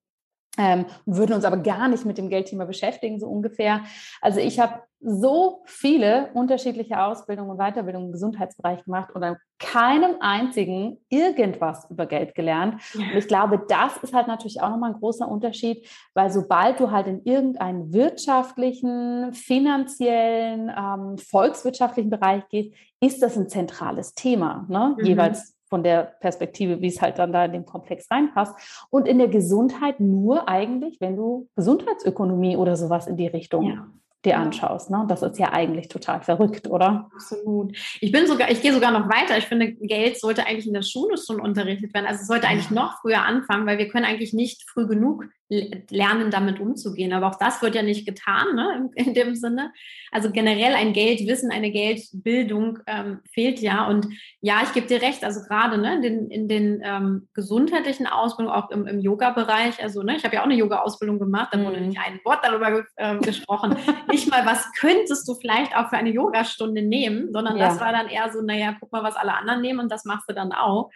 [0.57, 3.83] ähm, würden uns aber gar nicht mit dem Geldthema beschäftigen, so ungefähr.
[4.21, 10.15] Also ich habe so viele unterschiedliche Ausbildungen und Weiterbildungen im Gesundheitsbereich gemacht und an keinem
[10.19, 12.75] einzigen irgendwas über Geld gelernt.
[12.93, 16.91] Und ich glaube, das ist halt natürlich auch nochmal ein großer Unterschied, weil sobald du
[16.91, 24.95] halt in irgendeinen wirtschaftlichen, finanziellen, ähm, volkswirtschaftlichen Bereich gehst, ist das ein zentrales Thema, ne?
[24.97, 25.05] Mhm.
[25.05, 28.53] jeweils von der Perspektive, wie es halt dann da in den Komplex reinpasst.
[28.89, 33.87] Und in der Gesundheit nur eigentlich, wenn du Gesundheitsökonomie oder sowas in die Richtung ja
[34.25, 34.89] dir anschaust.
[34.89, 35.05] Ne?
[35.07, 37.09] Das ist ja eigentlich total verrückt, oder?
[37.13, 37.75] Absolut.
[37.99, 39.37] Ich bin sogar, ich gehe sogar noch weiter.
[39.37, 42.05] Ich finde, Geld sollte eigentlich in der Schule schon unterrichtet werden.
[42.05, 46.31] Also es sollte eigentlich noch früher anfangen, weil wir können eigentlich nicht früh genug lernen,
[46.31, 47.11] damit umzugehen.
[47.11, 49.73] Aber auch das wird ja nicht getan, ne, in, in dem Sinne.
[50.11, 53.87] Also generell ein Geldwissen, eine Geldbildung ähm, fehlt ja.
[53.87, 54.07] Und
[54.39, 58.55] ja, ich gebe dir recht, also gerade ne, in den, in den ähm, gesundheitlichen Ausbildungen,
[58.55, 61.79] auch im, im Yoga-Bereich, also ne, ich habe ja auch eine Yoga-Ausbildung gemacht, da wurde
[61.79, 61.87] mhm.
[61.87, 63.75] nicht ein Wort darüber äh, gesprochen.
[64.11, 67.67] nicht mal, was könntest du vielleicht auch für eine Yogastunde nehmen, sondern ja.
[67.67, 70.29] das war dann eher so, naja, guck mal, was alle anderen nehmen und das machst
[70.29, 70.89] du dann auch.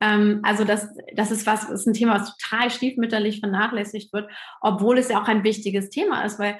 [0.00, 4.30] Ähm, also das, das ist was, ist ein Thema, was total stiefmütterlich vernachlässigt wird,
[4.60, 6.58] obwohl es ja auch ein wichtiges Thema ist, weil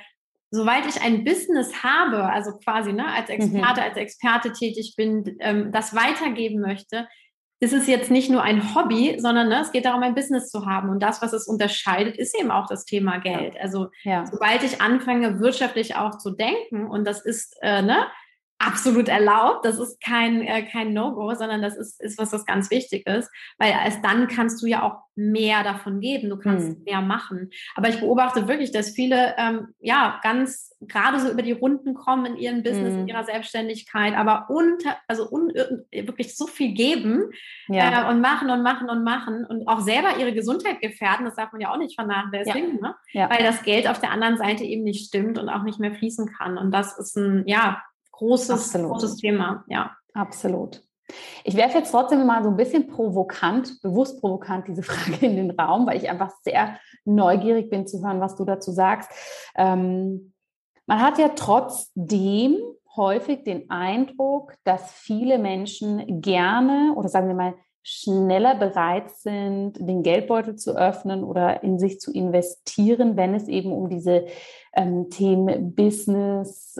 [0.50, 3.86] Soweit ich ein Business habe, also quasi ne, als Experte, mhm.
[3.86, 7.06] als Experte tätig bin, ähm, das weitergeben möchte,
[7.60, 10.64] ist es jetzt nicht nur ein Hobby, sondern ne, es geht darum, ein Business zu
[10.64, 10.88] haben.
[10.88, 13.56] Und das, was es unterscheidet, ist eben auch das Thema Geld.
[13.60, 14.24] Also ja.
[14.24, 18.06] sobald ich anfange, wirtschaftlich auch zu denken, und das ist äh, ne,
[18.58, 19.64] absolut erlaubt.
[19.64, 23.30] Das ist kein, äh, kein No-Go, sondern das ist, ist was, was ganz wichtig ist,
[23.58, 26.82] weil erst dann kannst du ja auch mehr davon geben, du kannst hm.
[26.84, 27.50] mehr machen.
[27.74, 32.26] Aber ich beobachte wirklich, dass viele ähm, ja ganz gerade so über die Runden kommen
[32.26, 33.00] in ihrem Business, hm.
[33.00, 35.48] in ihrer Selbstständigkeit, aber unter, also un,
[35.90, 37.30] wirklich so viel geben
[37.66, 38.06] ja.
[38.06, 41.50] äh, und machen und machen und machen und auch selber ihre Gesundheit gefährden, das darf
[41.50, 42.88] man ja auch nicht vernachlässigen, ja.
[42.88, 42.94] Ne?
[43.12, 43.30] Ja.
[43.30, 46.32] weil das Geld auf der anderen Seite eben nicht stimmt und auch nicht mehr fließen
[46.32, 46.58] kann.
[46.58, 47.82] Und das ist ein, ja,
[48.18, 49.96] großes, großes Thema, ja.
[50.12, 50.82] Absolut.
[51.44, 55.50] Ich werfe jetzt trotzdem mal so ein bisschen provokant, bewusst provokant diese Frage in den
[55.52, 59.10] Raum, weil ich einfach sehr neugierig bin zu hören, was du dazu sagst.
[59.56, 60.34] Ähm,
[60.86, 62.58] man hat ja trotzdem
[62.96, 67.54] häufig den Eindruck, dass viele Menschen gerne oder sagen wir mal
[67.88, 73.72] schneller bereit sind, den Geldbeutel zu öffnen oder in sich zu investieren, wenn es eben
[73.72, 74.26] um diese
[74.74, 76.78] ähm, Themen Business,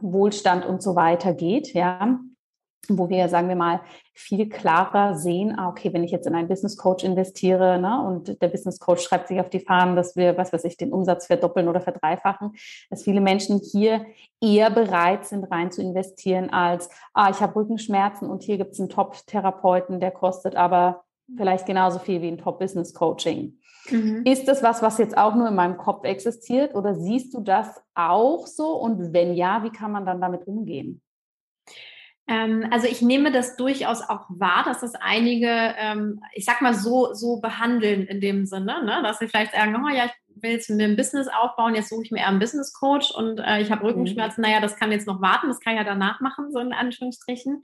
[0.00, 2.20] Wohlstand und so weiter geht, ja
[2.88, 3.80] wo wir, sagen wir mal,
[4.14, 8.40] viel klarer sehen, ah, okay, wenn ich jetzt in einen Business Coach investiere ne, und
[8.40, 11.26] der Business Coach schreibt sich auf die Fahnen, dass wir, was weiß ich, den Umsatz
[11.26, 12.52] verdoppeln oder verdreifachen,
[12.90, 14.06] dass viele Menschen hier
[14.40, 18.80] eher bereit sind, rein zu investieren, als, ah, ich habe Rückenschmerzen und hier gibt es
[18.80, 21.04] einen Top-Therapeuten, der kostet aber
[21.36, 23.58] vielleicht genauso viel wie ein Top-Business Coaching.
[23.90, 24.22] Mhm.
[24.24, 27.82] Ist das was, was jetzt auch nur in meinem Kopf existiert oder siehst du das
[27.94, 28.76] auch so?
[28.76, 31.02] Und wenn ja, wie kann man dann damit umgehen?
[32.28, 36.74] Ähm, also ich nehme das durchaus auch wahr, dass das einige, ähm, ich sag mal
[36.74, 39.00] so, so behandeln in dem Sinne, ne?
[39.02, 42.02] dass sie vielleicht sagen, oh ja, ich will jetzt mir ein Business aufbauen, jetzt suche
[42.04, 43.88] ich mir eher einen Business Coach und äh, ich habe mhm.
[43.88, 46.74] Rückenschmerzen, naja, das kann jetzt noch warten, das kann ich ja danach machen, so in
[46.74, 47.62] Anführungsstrichen.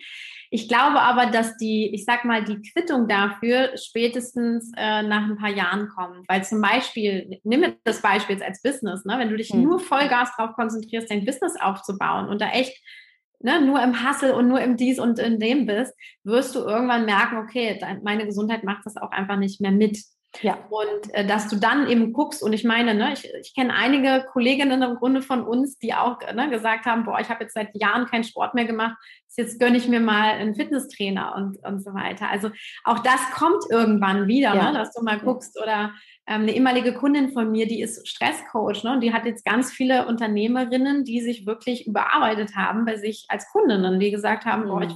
[0.51, 5.37] Ich glaube aber, dass die, ich sag mal, die Quittung dafür spätestens äh, nach ein
[5.37, 6.29] paar Jahren kommt.
[6.29, 9.19] Weil zum Beispiel, nimm das Beispiel jetzt als Business, ne?
[9.19, 9.63] wenn du dich mhm.
[9.63, 12.81] nur Vollgas darauf konzentrierst, dein Business aufzubauen und da echt
[13.41, 15.95] ne, nur im Hassel und nur im Dies und in dem bist,
[16.25, 19.99] wirst du irgendwann merken, okay, meine Gesundheit macht das auch einfach nicht mehr mit.
[20.43, 20.59] Ja.
[20.69, 24.27] Und äh, dass du dann eben guckst, und ich meine, ne, ich, ich kenne einige
[24.33, 27.75] Kolleginnen im Grunde von uns, die auch ne, gesagt haben, boah, ich habe jetzt seit
[27.75, 28.97] Jahren keinen Sport mehr gemacht,
[29.37, 32.31] jetzt gönne ich mir mal einen Fitnesstrainer und, und so weiter.
[32.31, 32.51] Also
[32.85, 34.73] auch das kommt irgendwann wieder, ja.
[34.73, 35.93] ne, dass du mal guckst oder
[36.27, 38.93] eine ehemalige Kundin von mir, die ist Stresscoach, ne?
[38.93, 43.49] Und die hat jetzt ganz viele Unternehmerinnen, die sich wirklich überarbeitet haben bei sich als
[43.51, 44.69] Kundinnen, die gesagt haben, mhm.
[44.69, 44.95] boah, ich,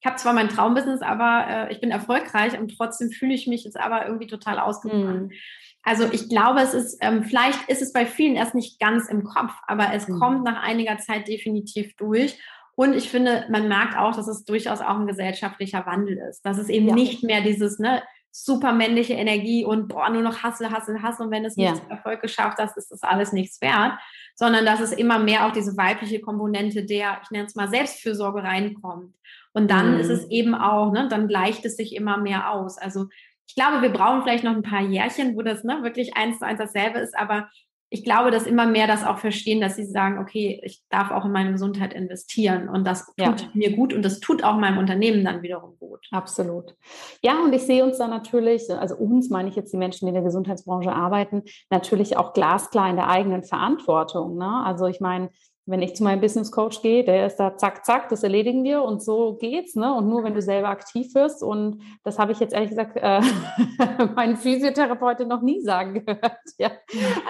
[0.00, 3.64] ich habe zwar mein Traumbusiness, aber äh, ich bin erfolgreich und trotzdem fühle ich mich
[3.64, 5.30] jetzt aber irgendwie total ausgebrannt.
[5.30, 5.36] Mhm.
[5.84, 9.22] Also ich glaube, es ist, ähm, vielleicht ist es bei vielen erst nicht ganz im
[9.22, 10.18] Kopf, aber es mhm.
[10.18, 12.36] kommt nach einiger Zeit definitiv durch.
[12.74, 16.42] Und ich finde, man merkt auch, dass es durchaus auch ein gesellschaftlicher Wandel ist.
[16.42, 16.94] Dass es eben ja.
[16.94, 18.02] nicht mehr dieses, ne,
[18.44, 21.74] super männliche Energie und boah, nur noch Hassel, Hassel, Hassel und wenn es nicht ja.
[21.74, 23.92] zum Erfolg geschafft hast, ist das alles nichts wert,
[24.34, 28.42] sondern dass es immer mehr auch diese weibliche Komponente der, ich nenne es mal Selbstfürsorge
[28.42, 29.14] reinkommt.
[29.54, 30.00] Und dann mhm.
[30.00, 32.76] ist es eben auch, ne, dann gleicht es sich immer mehr aus.
[32.76, 33.06] Also
[33.48, 36.44] ich glaube, wir brauchen vielleicht noch ein paar Jährchen, wo das ne, wirklich eins zu
[36.44, 37.48] eins dasselbe ist, aber
[37.96, 41.24] ich glaube, dass immer mehr das auch verstehen, dass sie sagen, okay, ich darf auch
[41.24, 43.48] in meine Gesundheit investieren und das tut ja.
[43.54, 46.06] mir gut und das tut auch meinem Unternehmen dann wiederum gut.
[46.10, 46.76] Absolut.
[47.22, 50.10] Ja, und ich sehe uns da natürlich, also uns meine ich jetzt die Menschen, die
[50.10, 54.36] in der Gesundheitsbranche arbeiten, natürlich auch glasklar in der eigenen Verantwortung.
[54.36, 54.62] Ne?
[54.66, 55.30] Also ich meine,
[55.66, 58.82] wenn ich zu meinem Business Coach gehe, der ist da zack, zack, das erledigen wir
[58.82, 59.74] und so geht's.
[59.74, 59.92] Ne?
[59.92, 63.20] Und nur wenn du selber aktiv wirst, und das habe ich jetzt ehrlich gesagt äh,
[64.14, 66.38] meinen Physiotherapeutin noch nie sagen gehört.
[66.58, 66.70] Ja?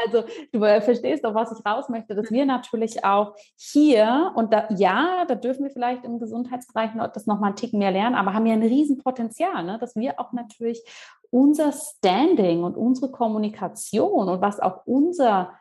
[0.05, 4.53] Also du äh, verstehst doch, was ich raus möchte, dass wir natürlich auch hier, und
[4.53, 8.17] da, ja, da dürfen wir vielleicht im Gesundheitsbereich noch, das nochmal einen Tick mehr lernen,
[8.17, 9.79] aber haben ja ein Riesenpotenzial, ne?
[9.81, 10.85] dass wir auch natürlich
[11.31, 15.53] unser Standing und unsere Kommunikation und was auch unser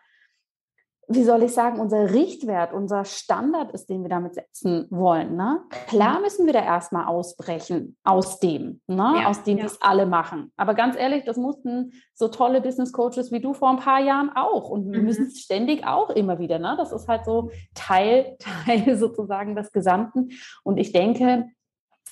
[1.07, 5.35] wie soll ich sagen, unser Richtwert, unser Standard ist, den wir damit setzen wollen.
[5.35, 5.61] Ne?
[5.87, 9.13] Klar müssen wir da erstmal ausbrechen aus dem, ne?
[9.21, 9.65] Ja, aus dem, ja.
[9.65, 10.51] es alle machen.
[10.57, 14.31] Aber ganz ehrlich, das mussten so tolle Business Coaches wie du vor ein paar Jahren
[14.35, 14.69] auch.
[14.69, 15.05] Und wir mhm.
[15.05, 16.59] müssen es ständig auch immer wieder.
[16.59, 16.75] Ne?
[16.77, 20.29] Das ist halt so Teil, Teil sozusagen des Gesamten.
[20.63, 21.49] Und ich denke,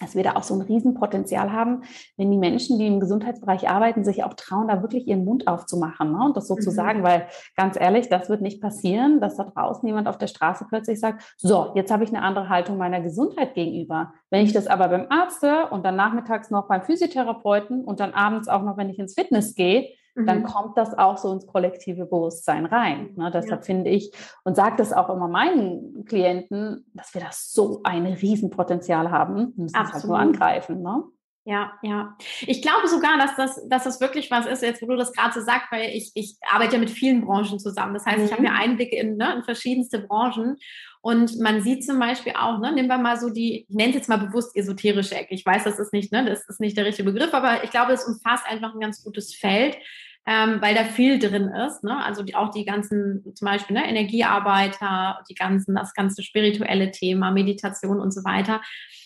[0.04, 1.84] dass wir da auch so ein Riesenpotenzial haben,
[2.18, 6.12] wenn die Menschen, die im Gesundheitsbereich arbeiten, sich auch trauen, da wirklich ihren Mund aufzumachen
[6.12, 6.26] ne?
[6.26, 6.62] und das so mhm.
[6.62, 10.28] zu sagen, weil ganz ehrlich, das wird nicht passieren, dass da draußen jemand auf der
[10.28, 14.14] Straße plötzlich sagt, so, jetzt habe ich eine andere Haltung meiner Gesundheit gegenüber.
[14.30, 18.14] Wenn ich das aber beim Arzt höre und dann nachmittags noch beim Physiotherapeuten und dann
[18.14, 20.26] abends auch noch, wenn ich ins Fitness gehe, mhm.
[20.26, 23.14] dann kommt das auch so ins kollektive Bewusstsein rein.
[23.16, 23.32] Ne?
[23.32, 23.66] Deshalb ja.
[23.66, 24.12] finde ich
[24.44, 29.54] und sage das auch immer meinen Klienten, dass wir das so ein Riesenpotenzial haben.
[29.56, 30.82] Wir müssen es halt nur angreifen.
[30.82, 31.04] Ne?
[31.46, 32.18] Ja, ja.
[32.48, 35.34] Ich glaube sogar, dass das, dass das wirklich was ist, jetzt wo du das gerade
[35.34, 37.94] so sagst, weil ich, ich arbeite ja mit vielen Branchen zusammen.
[37.94, 38.26] Das heißt, mhm.
[38.26, 40.56] ich habe ja Einblicke in, ne, in verschiedenste Branchen.
[41.02, 43.96] Und man sieht zum Beispiel auch, ne, nehmen wir mal so die, ich nenne es
[43.96, 45.36] jetzt mal bewusst esoterische Ecke.
[45.36, 47.92] Ich weiß, das ist nicht, ne, das ist nicht der richtige Begriff, aber ich glaube,
[47.92, 49.78] es umfasst einfach ein ganz gutes Feld,
[50.26, 51.84] ähm, weil da viel drin ist.
[51.84, 52.02] Ne?
[52.06, 57.32] Also die, auch die ganzen, zum Beispiel ne, Energiearbeiter, die ganzen, das ganze spirituelle Thema,
[57.32, 58.62] Meditation und so weiter.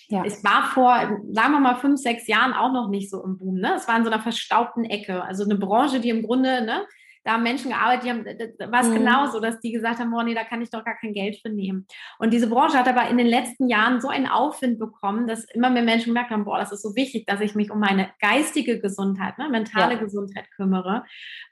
[0.10, 0.24] Ja.
[0.26, 0.96] Es war vor,
[1.34, 3.56] sagen wir mal, fünf, sechs Jahren auch noch nicht so im Boom.
[3.56, 3.74] Ne?
[3.76, 5.22] Es war in so einer verstaubten Ecke.
[5.22, 6.88] Also eine Branche, die im Grunde ne,
[7.28, 8.94] da haben Menschen gearbeitet, die haben, war es mhm.
[8.94, 11.50] genauso, dass die gesagt haben, oh nee, da kann ich doch gar kein Geld für
[11.50, 11.86] nehmen.
[12.20, 15.70] Und diese Branche hat aber in den letzten Jahren so einen Aufwind bekommen, dass immer
[15.70, 18.80] mehr Menschen gemerkt haben, boah, das ist so wichtig, dass ich mich um meine geistige
[18.80, 20.00] Gesundheit, ne, mentale ja.
[20.00, 21.04] Gesundheit kümmere.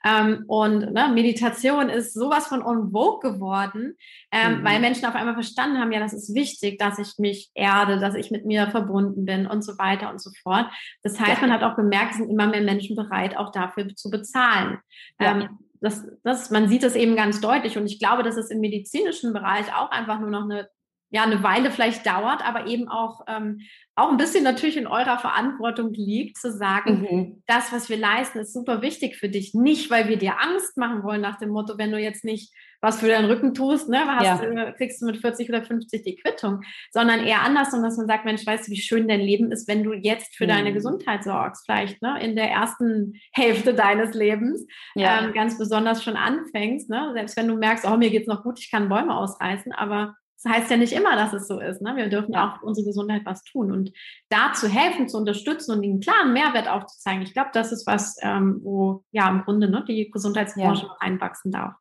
[0.02, 3.96] Ähm, und ne, Meditation ist sowas von on vogue geworden,
[4.32, 4.64] ähm, mhm.
[4.64, 8.14] weil Menschen auf einmal verstanden haben, ja, das ist wichtig, dass ich mich erde, dass
[8.14, 10.70] ich mit mir verbunden bin und so weiter und so fort.
[11.02, 11.46] Das heißt, ja.
[11.46, 14.78] man hat auch gemerkt, sind immer mehr Menschen bereit, auch dafür zu bezahlen.
[15.20, 15.32] Ja.
[15.32, 15.48] Ähm,
[15.80, 17.76] das, das, man sieht das eben ganz deutlich.
[17.76, 20.68] Und ich glaube, dass es im medizinischen Bereich auch einfach nur noch eine,
[21.10, 23.60] ja, eine Weile vielleicht dauert, aber eben auch, ähm,
[23.94, 27.42] auch ein bisschen natürlich in eurer Verantwortung liegt, zu sagen, mhm.
[27.46, 29.54] das, was wir leisten, ist super wichtig für dich.
[29.54, 33.00] Nicht, weil wir dir Angst machen wollen nach dem Motto, wenn du jetzt nicht was
[33.00, 34.72] für deinen Rücken tust, ne, hast, ja.
[34.72, 38.46] kriegst du mit 40 oder 50 die Quittung, sondern eher andersrum, dass man sagt, Mensch,
[38.46, 40.50] weißt du, wie schön dein Leben ist, wenn du jetzt für mhm.
[40.50, 45.24] deine Gesundheit sorgst, vielleicht ne, in der ersten Hälfte deines Lebens ja.
[45.24, 48.58] ähm, ganz besonders schon anfängst, ne, selbst wenn du merkst, oh, mir geht's noch gut,
[48.58, 51.80] ich kann Bäume ausreißen, aber das heißt ja nicht immer, dass es so ist.
[51.80, 51.96] Ne?
[51.96, 53.72] Wir dürfen ja auch für unsere Gesundheit was tun.
[53.72, 53.92] Und
[54.28, 58.16] da zu helfen, zu unterstützen und den klaren Mehrwert aufzuzeigen, ich glaube, das ist was,
[58.20, 60.96] ähm, wo ja im Grunde ne, die Gesundheitsbranche ja.
[61.00, 61.74] einwachsen darf.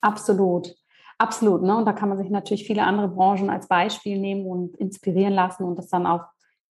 [0.00, 0.74] Absolut.
[1.18, 1.62] Absolut.
[1.62, 1.76] Ne?
[1.76, 5.64] Und da kann man sich natürlich viele andere Branchen als Beispiel nehmen und inspirieren lassen
[5.64, 6.22] und das dann auf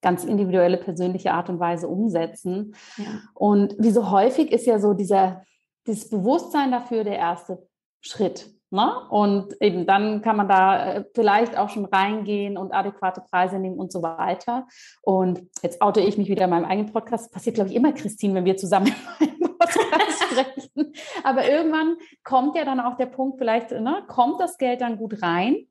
[0.03, 2.75] ganz individuelle, persönliche Art und Weise umsetzen.
[2.97, 3.07] Ja.
[3.35, 5.43] Und wie so häufig ist ja so dieser,
[5.87, 7.67] dieses Bewusstsein dafür der erste
[8.01, 8.53] Schritt.
[8.71, 9.09] Ne?
[9.11, 13.79] Und eben dann kann man da äh, vielleicht auch schon reingehen und adäquate Preise nehmen
[13.79, 14.67] und so weiter.
[15.03, 17.27] Und jetzt oute ich mich wieder in meinem eigenen Podcast.
[17.27, 18.87] Das passiert, glaube ich, immer, Christine, wenn wir zusammen
[19.21, 20.06] in meinem Podcast
[20.45, 20.95] sprechen.
[21.25, 25.23] Aber irgendwann kommt ja dann auch der Punkt, vielleicht ne, kommt das Geld dann gut
[25.23, 25.67] rein.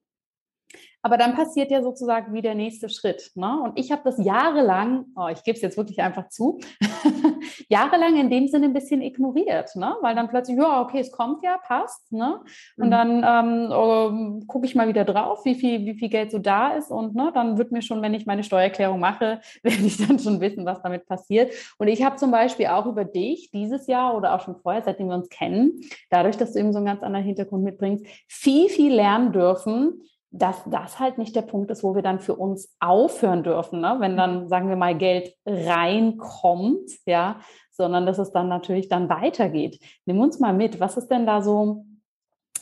[1.05, 3.29] Aber dann passiert ja sozusagen wie der nächste Schritt.
[3.35, 3.61] Ne?
[3.61, 6.57] Und ich habe das jahrelang, oh, ich gebe es jetzt wirklich einfach zu,
[7.69, 9.95] jahrelang in dem Sinne ein bisschen ignoriert, ne?
[10.01, 12.11] weil dann plötzlich, ja, okay, es kommt ja, passt.
[12.11, 12.41] Ne?
[12.77, 12.91] Und mhm.
[12.91, 16.69] dann ähm, ähm, gucke ich mal wieder drauf, wie viel, wie viel Geld so da
[16.69, 16.89] ist.
[16.89, 20.41] Und ne, dann wird mir schon, wenn ich meine Steuererklärung mache, werde ich dann schon
[20.41, 21.53] wissen, was damit passiert.
[21.77, 25.09] Und ich habe zum Beispiel auch über dich dieses Jahr oder auch schon vorher, seitdem
[25.09, 28.91] wir uns kennen, dadurch, dass du eben so einen ganz anderen Hintergrund mitbringst, viel, viel
[28.91, 30.01] lernen dürfen,
[30.37, 33.95] dass das halt nicht der Punkt ist, wo wir dann für uns aufhören dürfen, ne?
[33.99, 37.39] wenn dann, sagen wir mal, Geld reinkommt, ja,
[37.71, 39.79] sondern dass es dann natürlich dann weitergeht.
[40.05, 41.85] Nimm uns mal mit, was ist denn da so,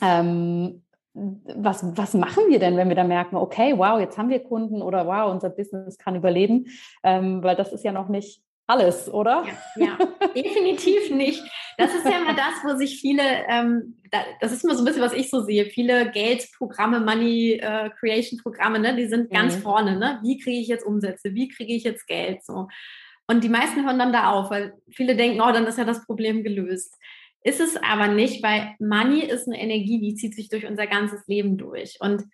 [0.00, 0.84] ähm,
[1.14, 4.82] was, was machen wir denn, wenn wir da merken, okay, wow, jetzt haben wir Kunden
[4.82, 6.66] oder wow, unser Business kann überleben,
[7.02, 9.44] ähm, weil das ist ja noch nicht alles, oder?
[9.76, 9.98] Ja, ja,
[10.34, 11.42] definitiv nicht.
[11.76, 14.00] Das ist ja immer das, wo sich viele, ähm,
[14.40, 18.40] das ist immer so ein bisschen, was ich so sehe, viele Geldprogramme, Money äh, Creation
[18.42, 19.62] Programme, ne, die sind ganz mhm.
[19.62, 20.20] vorne, ne?
[20.22, 21.34] Wie kriege ich jetzt Umsätze?
[21.34, 22.44] Wie kriege ich jetzt Geld?
[22.44, 22.68] So.
[23.26, 26.04] Und die meisten hören dann da auf, weil viele denken, oh, dann ist ja das
[26.04, 26.96] Problem gelöst.
[27.42, 31.26] Ist es aber nicht, weil Money ist eine Energie, die zieht sich durch unser ganzes
[31.26, 31.96] Leben durch.
[32.00, 32.24] Und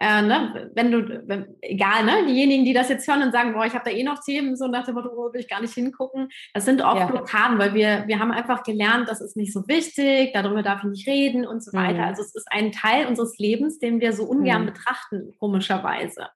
[0.00, 3.66] äh, ne, wenn du, wenn, egal, ne, diejenigen, die das jetzt hören und sagen, boah,
[3.66, 5.74] ich habe da eh noch Themen, so nach dem Motto, wo will ich gar nicht
[5.74, 7.06] hingucken, das sind oft ja.
[7.06, 10.90] Blockaden, weil wir, wir haben einfach gelernt, das ist nicht so wichtig, darüber darf ich
[10.90, 11.98] nicht reden und so weiter.
[11.98, 12.08] Mhm.
[12.08, 14.66] Also es ist ein Teil unseres Lebens, den wir so ungern mhm.
[14.66, 16.28] betrachten, komischerweise.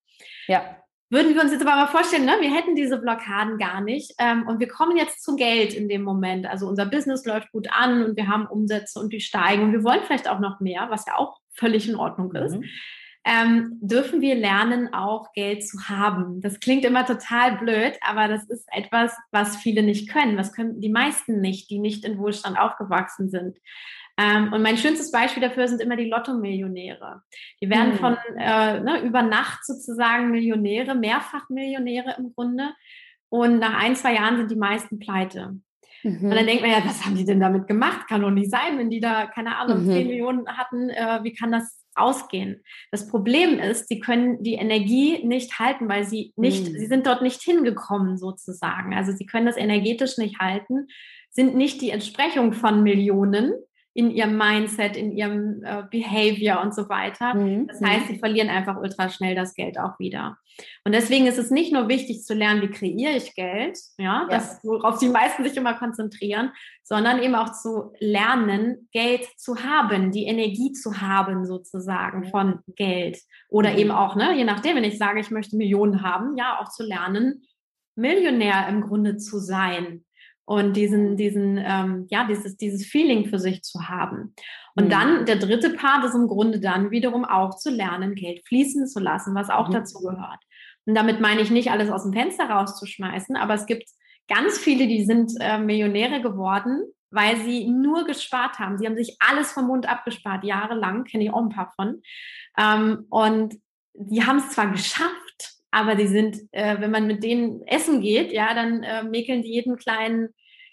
[0.48, 0.62] Ja.
[1.08, 4.48] Würden wir uns jetzt aber mal vorstellen, ne, wir hätten diese Blockaden gar nicht ähm,
[4.48, 6.46] und wir kommen jetzt zu Geld in dem Moment.
[6.46, 9.84] Also unser Business läuft gut an und wir haben Umsätze und die steigen und wir
[9.84, 12.56] wollen vielleicht auch noch mehr, was ja auch völlig in Ordnung ist.
[12.56, 12.64] Mhm
[13.24, 16.40] ähm, dürfen wir lernen, auch Geld zu haben.
[16.40, 20.36] Das klingt immer total blöd, aber das ist etwas, was viele nicht können.
[20.36, 23.58] Was können die meisten nicht, die nicht in Wohlstand aufgewachsen sind.
[24.18, 27.22] Ähm, und mein schönstes Beispiel dafür sind immer die Lotto-Millionäre.
[27.60, 27.98] Die werden mhm.
[27.98, 32.74] von äh, ne, über Nacht sozusagen Millionäre, mehrfach Millionäre im Grunde.
[33.28, 35.56] Und nach ein, zwei Jahren sind die meisten pleite.
[36.02, 36.24] Mhm.
[36.24, 38.08] Und dann denkt man ja, was haben die denn damit gemacht?
[38.08, 39.92] Kann doch nicht sein, wenn die da, keine Ahnung, mhm.
[39.92, 42.62] 10 Millionen hatten, äh, wie kann das ausgehen.
[42.90, 46.78] Das Problem ist, sie können die Energie nicht halten, weil sie nicht, mhm.
[46.78, 48.94] sie sind dort nicht hingekommen sozusagen.
[48.94, 50.88] Also sie können das energetisch nicht halten,
[51.30, 53.52] sind nicht die Entsprechung von Millionen,
[53.94, 57.34] in ihrem Mindset, in ihrem äh, Behavior und so weiter.
[57.34, 57.66] Mhm.
[57.66, 60.38] Das heißt, sie verlieren einfach ultra schnell das Geld auch wieder.
[60.84, 64.26] Und deswegen ist es nicht nur wichtig zu lernen, wie kreiere ich Geld, ja, ja.
[64.28, 66.52] das, worauf die meisten sich immer konzentrieren,
[66.82, 73.18] sondern eben auch zu lernen, Geld zu haben, die Energie zu haben sozusagen von Geld.
[73.48, 73.78] Oder mhm.
[73.78, 76.82] eben auch, ne, je nachdem, wenn ich sage, ich möchte Millionen haben, ja, auch zu
[76.82, 77.42] lernen,
[77.94, 80.04] Millionär im Grunde zu sein
[80.44, 84.34] und diesen, diesen, ähm, ja, dieses, dieses Feeling für sich zu haben.
[84.74, 84.90] Und mhm.
[84.90, 89.00] dann der dritte Part ist im Grunde dann wiederum auch zu lernen, Geld fließen zu
[89.00, 89.72] lassen, was auch mhm.
[89.72, 90.40] dazu gehört.
[90.86, 93.88] Und damit meine ich nicht alles aus dem Fenster rauszuschmeißen, aber es gibt
[94.28, 98.78] ganz viele, die sind äh, Millionäre geworden, weil sie nur gespart haben.
[98.78, 102.02] Sie haben sich alles vom Mund abgespart, jahrelang, kenne ich auch ein paar von.
[102.58, 103.54] Ähm, und
[103.94, 105.21] die haben es zwar geschafft,
[105.72, 109.52] aber die sind, äh, wenn man mit denen essen geht, ja, dann äh, mäkeln die
[109.52, 110.28] jeden kleinen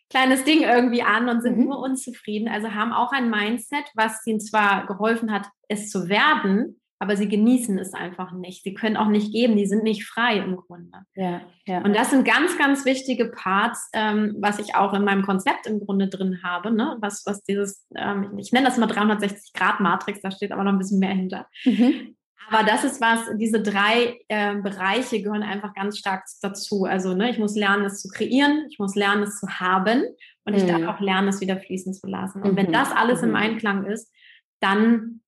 [0.09, 1.65] kleines Ding irgendwie an und sind mhm.
[1.65, 2.47] nur unzufrieden.
[2.47, 7.29] Also haben auch ein Mindset, was ihnen zwar geholfen hat, es zu werden, aber sie
[7.29, 8.63] genießen es einfach nicht.
[8.63, 10.99] Sie können auch nicht geben, die sind nicht frei im Grunde.
[11.15, 11.81] Ja, ja.
[11.81, 15.79] Und das sind ganz, ganz wichtige Parts, ähm, was ich auch in meinem Konzept im
[15.79, 16.97] Grunde drin habe, ne?
[16.99, 20.99] was, was dieses, ähm, ich nenne das mal 360-Grad-Matrix, da steht aber noch ein bisschen
[20.99, 21.47] mehr hinter.
[21.63, 22.15] Mhm.
[22.47, 26.85] Aber das ist was, diese drei äh, Bereiche gehören einfach ganz stark dazu.
[26.85, 30.03] Also ne, ich muss lernen, es zu kreieren, ich muss lernen, es zu haben
[30.45, 30.89] und ich darf mhm.
[30.89, 32.41] auch lernen, es wieder fließen zu lassen.
[32.41, 32.57] Und mhm.
[32.57, 33.29] wenn das alles mhm.
[33.29, 34.11] im Einklang ist,
[34.59, 35.21] dann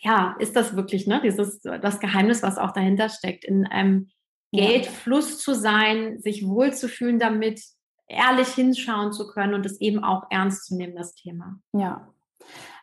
[0.00, 4.08] ja, ist das wirklich ne, dieses, das Geheimnis, was auch dahinter steckt, in einem
[4.52, 7.62] Geldfluss zu sein, sich wohlzufühlen damit,
[8.08, 11.58] ehrlich hinschauen zu können und es eben auch ernst zu nehmen, das Thema.
[11.72, 12.12] Ja,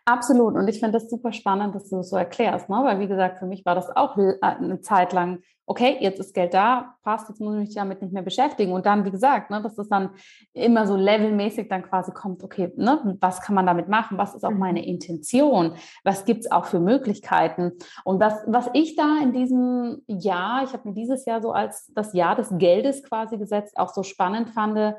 [0.06, 0.56] Absolut.
[0.56, 2.76] Und ich finde das super spannend, dass du das so erklärst, ne?
[2.84, 6.34] weil wie gesagt, für mich war das auch äh, eine Zeit lang, okay, jetzt ist
[6.34, 8.74] Geld da, passt, jetzt muss ich mich damit nicht mehr beschäftigen.
[8.74, 10.10] Und dann, wie gesagt, ne, dass das dann
[10.52, 14.18] immer so levelmäßig dann quasi kommt, okay, ne, was kann man damit machen?
[14.18, 14.88] Was ist auch meine mhm.
[14.88, 15.76] Intention?
[16.04, 17.72] Was gibt es auch für Möglichkeiten?
[18.04, 21.88] Und was, was ich da in diesem Jahr, ich habe mir dieses Jahr so als
[21.94, 24.96] das Jahr des Geldes quasi gesetzt, auch so spannend fand,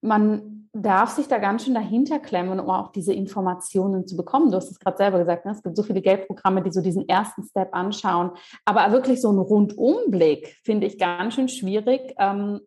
[0.00, 4.50] man darf sich da ganz schön dahinter klemmen, um auch diese Informationen zu bekommen.
[4.50, 5.52] Du hast es gerade selber gesagt, ne?
[5.52, 8.32] es gibt so viele Geldprogramme, die so diesen ersten Step anschauen.
[8.64, 12.14] Aber wirklich so einen Rundumblick finde ich ganz schön schwierig.
[12.18, 12.60] Ähm,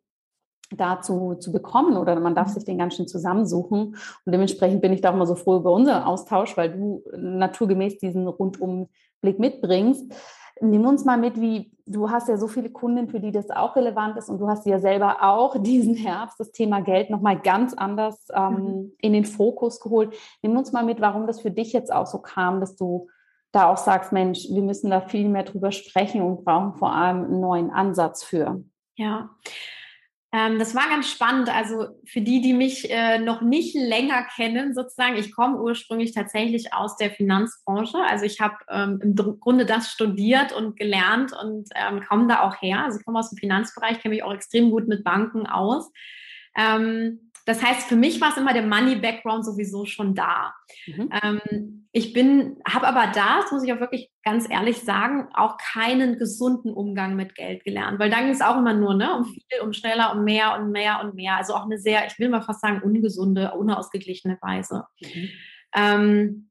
[0.71, 3.95] dazu zu bekommen oder man darf sich den ganz schön zusammensuchen.
[4.25, 7.97] Und dementsprechend bin ich da auch immer so froh über unseren Austausch, weil du naturgemäß
[7.97, 10.13] diesen Rundumblick mitbringst.
[10.61, 13.75] Nimm uns mal mit, wie du hast ja so viele Kunden, für die das auch
[13.75, 17.73] relevant ist und du hast ja selber auch diesen Herbst das Thema Geld nochmal ganz
[17.73, 18.91] anders ähm, mhm.
[19.01, 20.13] in den Fokus geholt.
[20.41, 23.07] Nimm uns mal mit, warum das für dich jetzt auch so kam, dass du
[23.51, 27.25] da auch sagst, Mensch, wir müssen da viel mehr drüber sprechen und brauchen vor allem
[27.25, 28.63] einen neuen Ansatz für.
[28.95, 29.31] Ja,
[30.31, 31.49] ähm, das war ganz spannend.
[31.49, 36.73] Also für die, die mich äh, noch nicht länger kennen, sozusagen, ich komme ursprünglich tatsächlich
[36.73, 37.97] aus der Finanzbranche.
[37.97, 42.61] Also ich habe ähm, im Grunde das studiert und gelernt und ähm, komme da auch
[42.61, 42.83] her.
[42.83, 45.91] Also ich komme aus dem Finanzbereich, kenne mich auch extrem gut mit Banken aus.
[46.55, 50.53] Ähm, das heißt, für mich war es immer der Money-Background sowieso schon da.
[50.85, 51.09] Mhm.
[51.23, 55.57] Ähm, ich bin, habe aber da, das muss ich auch wirklich ganz ehrlich sagen, auch
[55.57, 59.25] keinen gesunden Umgang mit Geld gelernt, weil da ging es auch immer nur ne, um
[59.25, 61.37] viel, um schneller, um mehr und mehr und mehr.
[61.37, 64.85] Also auch eine sehr, ich will mal fast sagen, ungesunde, unausgeglichene Weise.
[65.01, 65.29] Mhm.
[65.75, 66.48] Ähm,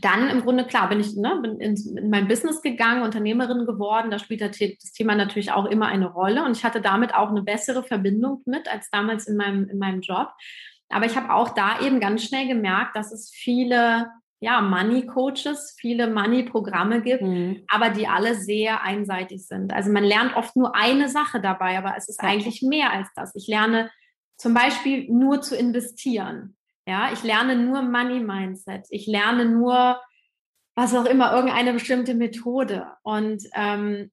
[0.00, 4.10] dann im Grunde, klar, bin ich ne, bin in, in, mein Business gegangen, Unternehmerin geworden.
[4.10, 6.44] Da spielt das Thema natürlich auch immer eine Rolle.
[6.44, 10.00] Und ich hatte damit auch eine bessere Verbindung mit als damals in meinem, in meinem
[10.00, 10.28] Job.
[10.88, 14.08] Aber ich habe auch da eben ganz schnell gemerkt, dass es viele
[14.40, 17.64] ja, Money-Coaches, viele Money-Programme gibt, mhm.
[17.68, 19.72] aber die alle sehr einseitig sind.
[19.72, 22.28] Also man lernt oft nur eine Sache dabei, aber es ist ja.
[22.28, 23.34] eigentlich mehr als das.
[23.34, 23.90] Ich lerne
[24.36, 26.56] zum Beispiel nur zu investieren.
[26.88, 28.86] Ja, ich lerne nur Money Mindset.
[28.88, 30.00] Ich lerne nur,
[30.74, 32.86] was auch immer, irgendeine bestimmte Methode.
[33.02, 34.10] Und ähm,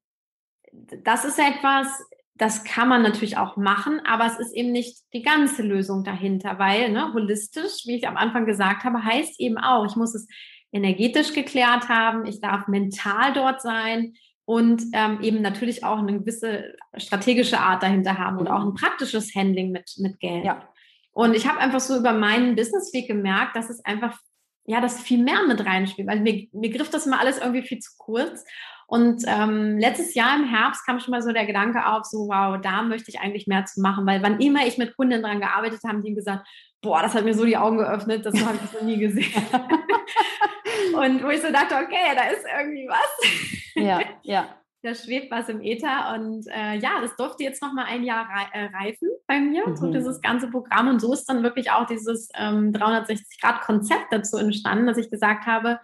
[0.73, 1.87] das ist etwas,
[2.33, 6.59] das kann man natürlich auch machen, aber es ist eben nicht die ganze Lösung dahinter,
[6.59, 10.27] weil ne, holistisch, wie ich am Anfang gesagt habe, heißt eben auch, ich muss es
[10.73, 16.75] energetisch geklärt haben, ich darf mental dort sein und ähm, eben natürlich auch eine gewisse
[16.97, 20.43] strategische Art dahinter haben und auch ein praktisches Handling mit, mit Geld.
[20.43, 20.67] Ja.
[21.15, 24.19] Und ich habe einfach so über meinen Businessweg gemerkt, dass es einfach,
[24.65, 27.79] ja, das viel mehr mit reinspielt, weil mir, mir griff das immer alles irgendwie viel
[27.79, 28.43] zu kurz.
[28.85, 32.59] Und ähm, letztes Jahr im Herbst kam schon mal so der Gedanke auf, so wow,
[32.61, 35.79] da möchte ich eigentlich mehr zu machen, weil wann immer ich mit Kunden dran gearbeitet
[35.87, 36.45] habe, die haben gesagt,
[36.81, 39.41] boah, das hat mir so die Augen geöffnet, das habe ich noch nie gesehen.
[40.95, 43.73] und wo ich so dachte, okay, da ist irgendwie was.
[43.75, 44.64] Ja, ja.
[44.85, 48.27] Da schwebt was im Äther und äh, ja, das durfte jetzt noch mal ein Jahr
[48.53, 49.75] äh, reifen bei mir, mhm.
[49.75, 54.85] so dieses ganze Programm und so ist dann wirklich auch dieses ähm, 360-Grad-Konzept dazu entstanden,
[54.85, 55.79] dass ich gesagt habe,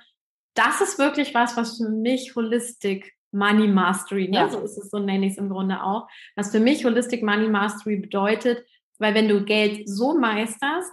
[0.54, 4.38] das ist wirklich was, was für mich Holistic Money Mastery, ne?
[4.38, 4.49] Ja.
[4.49, 7.47] so ist es, so nenne ich es im Grunde auch, was für mich Holistic Money
[7.47, 8.64] Mastery bedeutet,
[8.99, 10.91] weil wenn du Geld so meisterst,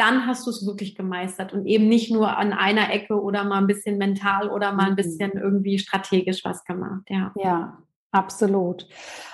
[0.00, 3.58] dann hast du es wirklich gemeistert und eben nicht nur an einer Ecke oder mal
[3.58, 4.96] ein bisschen mental oder mal ein mhm.
[4.96, 7.32] bisschen irgendwie strategisch was gemacht, ja.
[7.36, 7.78] Ja,
[8.10, 8.88] absolut.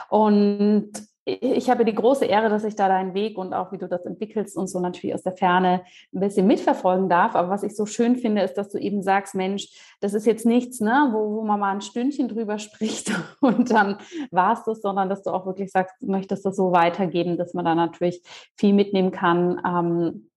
[0.09, 0.91] Und
[1.29, 4.07] ich habe die große Ehre, dass ich da deinen Weg und auch wie du das
[4.07, 5.83] entwickelst und so natürlich aus der Ferne
[6.14, 7.35] ein bisschen mitverfolgen darf.
[7.35, 9.69] Aber was ich so schön finde, ist, dass du eben sagst, Mensch,
[10.01, 13.99] das ist jetzt nichts, ne, wo, wo man mal ein Stündchen drüber spricht und dann
[14.31, 17.55] war es das, sondern dass du auch wirklich sagst, du möchtest das so weitergeben, dass
[17.55, 18.23] man da natürlich
[18.57, 19.61] viel mitnehmen kann.
[19.67, 20.29] Ähm,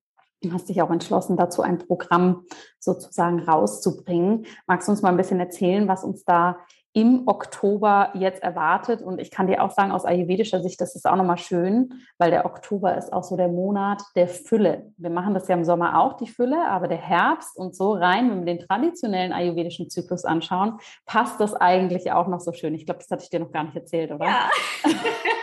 [0.52, 2.46] hast dich auch entschlossen, dazu ein Programm
[2.80, 4.46] sozusagen rauszubringen.
[4.68, 6.58] Magst du uns mal ein bisschen erzählen, was uns da
[6.94, 9.02] im Oktober jetzt erwartet.
[9.02, 12.32] Und ich kann dir auch sagen, aus ayurvedischer Sicht, das ist auch nochmal schön, weil
[12.32, 14.92] der Oktober ist auch so der Monat der Fülle.
[14.98, 18.32] Wir machen das ja im Sommer auch, die Fülle, aber der Herbst und so rein,
[18.32, 22.74] wenn wir den traditionellen ayurvedischen Zyklus anschauen, passt das eigentlich auch noch so schön.
[22.74, 24.26] Ich glaube, das hatte ich dir noch gar nicht erzählt, oder?
[24.26, 24.50] Ja.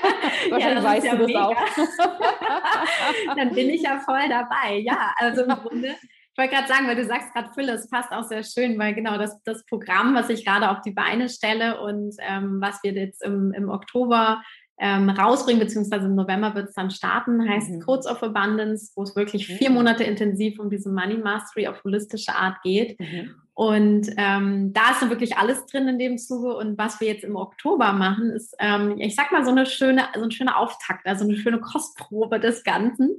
[0.51, 1.47] Wahrscheinlich ja, weißt ja du das mega.
[1.47, 1.57] auch.
[3.37, 4.79] Dann bin ich ja voll dabei.
[4.79, 5.95] Ja, also im Grunde
[6.37, 8.95] ich wollte gerade sagen, weil du sagst gerade Fülle, es passt auch sehr schön, weil
[8.95, 12.93] genau das, das Programm, was ich gerade auf die Beine stelle und ähm, was wir
[12.93, 14.43] jetzt im, im Oktober
[14.79, 17.81] ähm, rausbringen, beziehungsweise im November wird es dann starten, heißt mhm.
[17.81, 19.77] Codes of Abundance, wo es wirklich vier mhm.
[19.77, 23.01] Monate intensiv um diese Money Mastery auf holistische Art geht.
[23.01, 23.35] Mhm.
[23.57, 26.55] Und ähm, da ist dann wirklich alles drin in dem Zuge.
[26.59, 30.09] Und was wir jetzt im Oktober machen, ist, ähm, ich sag mal, so eine schöne,
[30.15, 33.17] so ein schöner Auftakt, also eine schöne Kostprobe des Ganzen,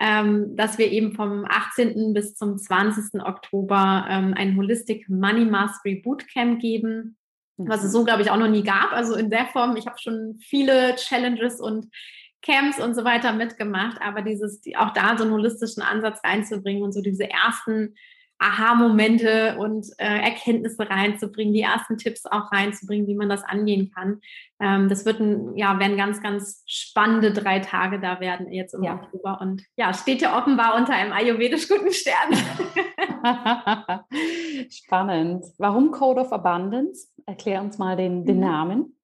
[0.00, 2.12] ähm, dass wir eben vom 18.
[2.12, 3.22] bis zum 20.
[3.22, 7.16] Oktober ähm, ein Holistic Money Mastery Bootcamp geben,
[7.56, 7.98] was es mhm.
[7.98, 8.90] so, glaube ich, auch noch nie gab.
[8.90, 11.86] Also in der Form, ich habe schon viele Challenges und
[12.42, 16.90] Camps und so weiter mitgemacht, aber dieses, auch da so einen holistischen Ansatz reinzubringen und
[16.90, 17.94] so diese ersten
[18.38, 24.20] Aha-Momente und äh, Erkenntnisse reinzubringen, die ersten Tipps auch reinzubringen, wie man das angehen kann.
[24.60, 28.84] Ähm, das wird ein, ja, werden ganz, ganz spannende drei Tage da werden jetzt im
[28.84, 28.94] ja.
[28.94, 29.38] Oktober.
[29.40, 32.34] Und ja, steht ja offenbar unter einem ayurvedisch guten Stern.
[34.70, 35.44] Spannend.
[35.58, 37.08] Warum Code of Abundance?
[37.26, 38.42] Erklär uns mal den, den mhm.
[38.42, 38.97] Namen.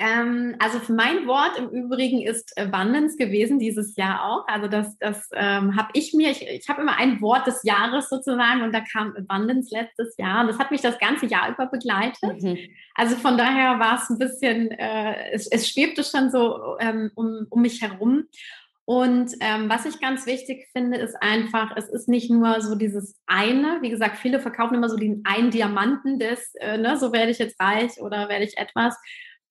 [0.00, 4.46] Ähm, also mein Wort im Übrigen ist Abundance gewesen dieses Jahr auch.
[4.46, 8.08] Also das, das ähm, habe ich mir, ich, ich habe immer ein Wort des Jahres
[8.08, 11.66] sozusagen und da kam Abundance letztes Jahr und das hat mich das ganze Jahr über
[11.66, 12.42] begleitet.
[12.42, 12.58] Mhm.
[12.94, 17.46] Also von daher war es ein bisschen, äh, es, es schwebte schon so ähm, um,
[17.50, 18.24] um mich herum.
[18.84, 23.20] Und ähm, was ich ganz wichtig finde, ist einfach, es ist nicht nur so dieses
[23.26, 23.82] eine.
[23.82, 27.38] Wie gesagt, viele verkaufen immer so den einen Diamanten des, äh, ne, so werde ich
[27.38, 28.96] jetzt reich oder werde ich etwas,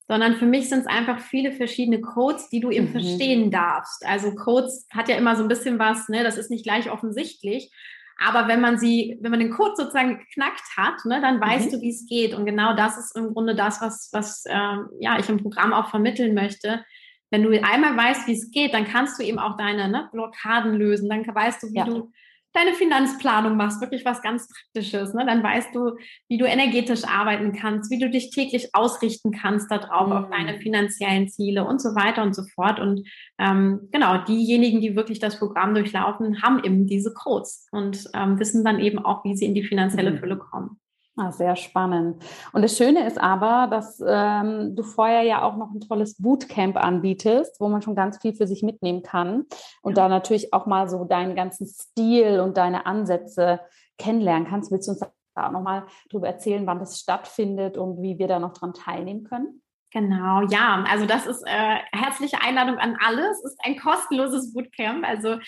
[0.08, 2.92] sondern für mich sind es einfach viele verschiedene Codes, die du eben mhm.
[2.92, 4.06] verstehen darfst.
[4.06, 7.72] Also Codes hat ja immer so ein bisschen was, ne, das ist nicht gleich offensichtlich.
[8.20, 11.72] Aber wenn man sie, wenn man den Code sozusagen geknackt hat, ne, dann weißt mhm.
[11.72, 12.34] du, wie es geht.
[12.34, 15.90] Und genau das ist im Grunde das, was, was äh, ja, ich im Programm auch
[15.90, 16.84] vermitteln möchte.
[17.30, 20.74] Wenn du einmal weißt, wie es geht, dann kannst du eben auch deine ne, Blockaden
[20.74, 21.10] lösen.
[21.10, 21.84] Dann weißt du, wie ja.
[21.86, 22.12] du
[22.54, 25.26] deine Finanzplanung machst, wirklich was ganz Praktisches, ne?
[25.26, 30.08] dann weißt du, wie du energetisch arbeiten kannst, wie du dich täglich ausrichten kannst darauf,
[30.08, 30.14] mhm.
[30.14, 30.62] auf deine mhm.
[30.62, 32.80] finanziellen Ziele und so weiter und so fort.
[32.80, 38.40] Und ähm, genau, diejenigen, die wirklich das Programm durchlaufen, haben eben diese Codes und ähm,
[38.40, 40.20] wissen dann eben auch, wie sie in die finanzielle mhm.
[40.20, 40.80] Fülle kommen.
[41.20, 42.24] Ah, sehr spannend.
[42.54, 46.78] Und das Schöne ist aber, dass ähm, du vorher ja auch noch ein tolles Bootcamp
[46.78, 49.46] anbietest, wo man schon ganz viel für sich mitnehmen kann
[49.82, 50.04] und ja.
[50.04, 53.62] da natürlich auch mal so deinen ganzen Stil und deine Ansätze
[53.98, 54.72] kennenlernen kannst.
[54.72, 58.38] Willst du uns da auch nochmal darüber erzählen, wann das stattfindet und wie wir da
[58.38, 59.64] noch dran teilnehmen können?
[59.98, 63.32] Genau, ja, also das ist äh, herzliche Einladung an alle.
[63.32, 65.40] Es ist ein kostenloses Bootcamp, also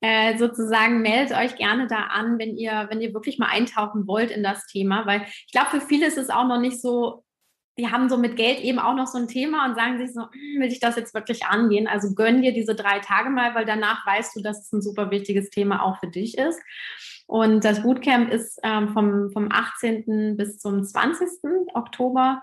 [0.00, 4.32] äh, sozusagen meldet euch gerne da an, wenn ihr, wenn ihr wirklich mal eintauchen wollt
[4.32, 7.22] in das Thema, weil ich glaube, für viele ist es auch noch nicht so,
[7.78, 10.22] die haben so mit Geld eben auch noch so ein Thema und sagen sich so,
[10.22, 11.86] hm, will ich das jetzt wirklich angehen?
[11.86, 15.12] Also gönn dir diese drei Tage mal, weil danach weißt du, dass es ein super
[15.12, 16.60] wichtiges Thema auch für dich ist.
[17.28, 20.36] Und das Bootcamp ist ähm, vom, vom 18.
[20.36, 21.28] bis zum 20.
[21.72, 22.42] Oktober.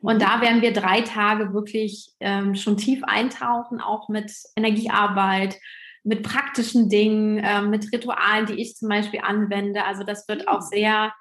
[0.00, 0.20] Und mhm.
[0.20, 5.56] da werden wir drei Tage wirklich ähm, schon tief eintauchen, auch mit Energiearbeit,
[6.04, 9.84] mit praktischen Dingen, äh, mit Ritualen, die ich zum Beispiel anwende.
[9.84, 10.66] Also das wird auch mhm.
[10.70, 11.12] sehr,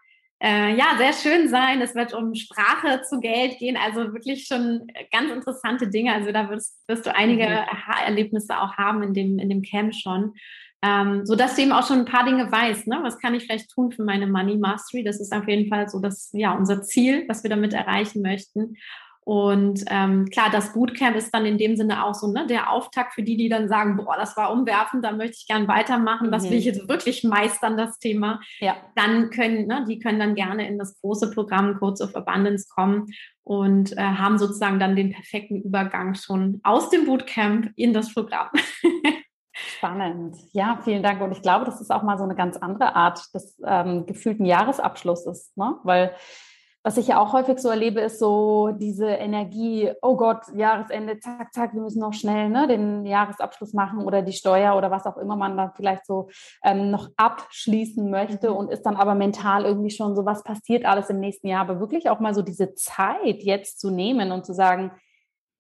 [0.42, 1.82] äh, ja, sehr schön sein.
[1.82, 6.14] Es wird um Sprache zu Geld gehen, also wirklich schon ganz interessante Dinge.
[6.14, 7.94] Also da wirst, wirst du einige mhm.
[8.06, 10.34] Erlebnisse auch haben in dem, in dem Camp schon.
[10.84, 13.00] Ähm, so dass du eben auch schon ein paar Dinge weißt, ne?
[13.02, 15.04] was kann ich vielleicht tun für meine Money Mastery?
[15.04, 18.76] Das ist auf jeden Fall so das, ja, unser Ziel, was wir damit erreichen möchten.
[19.28, 23.14] Und ähm, klar, das Bootcamp ist dann in dem Sinne auch so ne, der Auftakt
[23.14, 26.46] für die, die dann sagen, boah, das war umwerfend, da möchte ich gern weitermachen, das
[26.46, 26.72] will ich mhm.
[26.72, 28.40] jetzt wirklich meistern, das Thema.
[28.60, 28.78] Ja.
[28.96, 33.08] Dann können, ne, die können dann gerne in das große Programm Codes of Abundance kommen
[33.44, 38.48] und äh, haben sozusagen dann den perfekten Übergang schon aus dem Bootcamp in das Programm.
[39.66, 40.38] Spannend.
[40.52, 41.22] Ja, vielen Dank.
[41.22, 44.46] Und ich glaube, das ist auch mal so eine ganz andere Art des ähm, gefühlten
[44.46, 45.76] Jahresabschlusses, ne?
[45.84, 46.14] Weil
[46.88, 51.54] was ich ja auch häufig so erlebe, ist so diese Energie, oh Gott, Jahresende, zack,
[51.54, 55.18] zack, wir müssen noch schnell ne, den Jahresabschluss machen oder die Steuer oder was auch
[55.18, 56.30] immer man dann vielleicht so
[56.64, 58.56] ähm, noch abschließen möchte mhm.
[58.56, 61.60] und ist dann aber mental irgendwie schon so, was passiert alles im nächsten Jahr.
[61.60, 64.92] Aber wirklich auch mal so diese Zeit jetzt zu nehmen und zu sagen,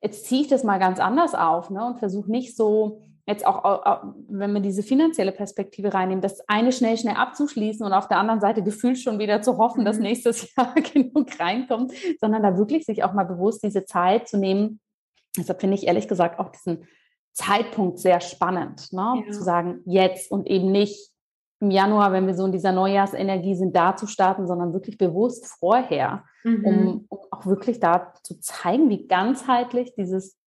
[0.02, 4.04] jetzt ziehe ich das mal ganz anders auf ne, und versuche nicht so jetzt auch,
[4.30, 8.40] wenn wir diese finanzielle Perspektive reinnehmen, das eine schnell, schnell abzuschließen und auf der anderen
[8.40, 10.04] Seite gefühlt schon wieder zu hoffen, dass mhm.
[10.04, 14.80] nächstes Jahr genug reinkommt, sondern da wirklich sich auch mal bewusst diese Zeit zu nehmen.
[15.38, 16.88] Deshalb finde ich ehrlich gesagt auch diesen
[17.34, 19.24] Zeitpunkt sehr spannend, ne?
[19.26, 19.32] Ja.
[19.32, 21.12] zu sagen, jetzt und eben nicht
[21.60, 25.46] im Januar, wenn wir so in dieser Neujahrsenergie sind, da zu starten, sondern wirklich bewusst
[25.46, 26.66] vorher, mhm.
[26.66, 30.38] um, um auch wirklich da zu zeigen, wie ganzheitlich dieses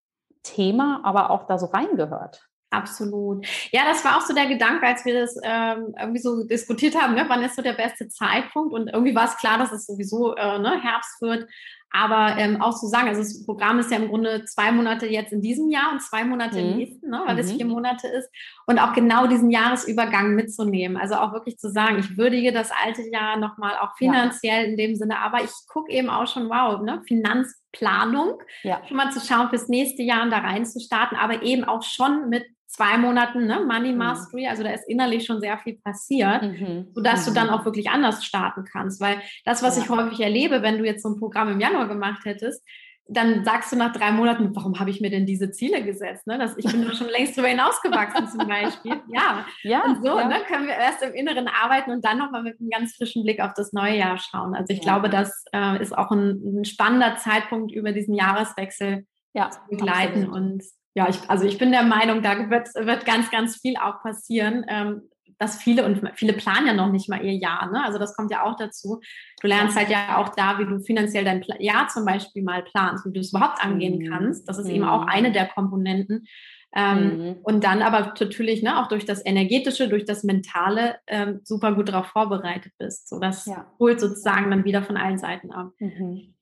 [0.43, 2.50] Thema aber auch da so reingehört.
[2.71, 3.45] Absolut.
[3.71, 7.15] Ja, das war auch so der Gedanke, als wir das ähm, irgendwie so diskutiert haben,
[7.15, 7.25] ne?
[7.27, 8.73] wann ist so der beste Zeitpunkt?
[8.73, 11.47] Und irgendwie war es klar, dass es sowieso äh, ne, Herbst wird.
[11.93, 15.33] Aber ähm, auch zu sagen, also das Programm ist ja im Grunde zwei Monate jetzt
[15.33, 16.71] in diesem Jahr und zwei Monate mhm.
[16.71, 17.41] im nächsten, ne, weil mhm.
[17.41, 18.29] es vier Monate ist.
[18.65, 20.95] Und auch genau diesen Jahresübergang mitzunehmen.
[20.95, 24.69] Also auch wirklich zu sagen, ich würdige das alte Jahr nochmal auch finanziell ja.
[24.69, 28.81] in dem Sinne, aber ich gucke eben auch schon, wow, ne, Finanzplanung, ja.
[28.87, 31.83] schon mal zu schauen, fürs nächste Jahr und da rein zu starten, aber eben auch
[31.83, 33.97] schon mit zwei Monaten ne, Money mhm.
[33.97, 36.87] Mastery, also da ist innerlich schon sehr viel passiert, mhm.
[36.93, 37.33] sodass mhm.
[37.33, 39.01] du dann auch wirklich anders starten kannst.
[39.01, 39.83] Weil das, was ja.
[39.83, 42.63] ich häufig erlebe, wenn du jetzt so ein Programm im Januar gemacht hättest,
[43.07, 46.27] dann sagst du nach drei Monaten, warum habe ich mir denn diese Ziele gesetzt?
[46.27, 46.37] Ne?
[46.37, 49.01] Das, ich bin doch schon längst darüber hinausgewachsen zum Beispiel.
[49.11, 50.27] Ja, ja und so ja.
[50.27, 53.41] Ne, können wir erst im Inneren arbeiten und dann nochmal mit einem ganz frischen Blick
[53.41, 54.55] auf das neue Jahr schauen.
[54.55, 54.83] Also ich ja.
[54.83, 60.23] glaube, das äh, ist auch ein, ein, spannender Zeitpunkt über diesen Jahreswechsel ja, zu begleiten
[60.23, 60.35] absolut.
[60.35, 60.63] und
[60.93, 64.65] ja, ich, also ich bin der Meinung, da wird, wird ganz, ganz viel auch passieren.
[64.67, 65.01] Ähm,
[65.41, 67.71] dass viele und viele planen ja noch nicht mal ihr Jahr.
[67.71, 67.83] Ne?
[67.83, 69.01] Also das kommt ja auch dazu.
[69.41, 73.07] Du lernst halt ja auch da, wie du finanziell dein Jahr zum Beispiel mal planst,
[73.07, 74.11] wie du es überhaupt angehen mhm.
[74.11, 74.47] kannst.
[74.47, 74.75] Das ist mhm.
[74.75, 75.33] eben auch eine mhm.
[75.33, 76.27] der Komponenten.
[76.75, 77.35] Ähm, mhm.
[77.41, 81.89] Und dann aber natürlich ne, auch durch das Energetische, durch das Mentale ähm, super gut
[81.89, 83.09] darauf vorbereitet bist.
[83.09, 83.65] So das ja.
[83.79, 85.71] holt sozusagen dann wieder von allen Seiten ab.
[85.79, 86.35] Mhm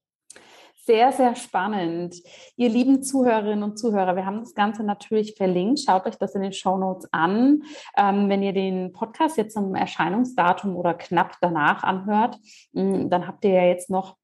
[0.89, 2.15] sehr, sehr spannend.
[2.55, 5.81] Ihr lieben Zuhörerinnen und Zuhörer, wir haben das Ganze natürlich verlinkt.
[5.81, 7.61] Schaut euch das in den Show Notes an.
[7.95, 12.39] Ähm, wenn ihr den Podcast jetzt zum Erscheinungsdatum oder knapp danach anhört,
[12.71, 14.17] mm, dann habt ihr ja jetzt noch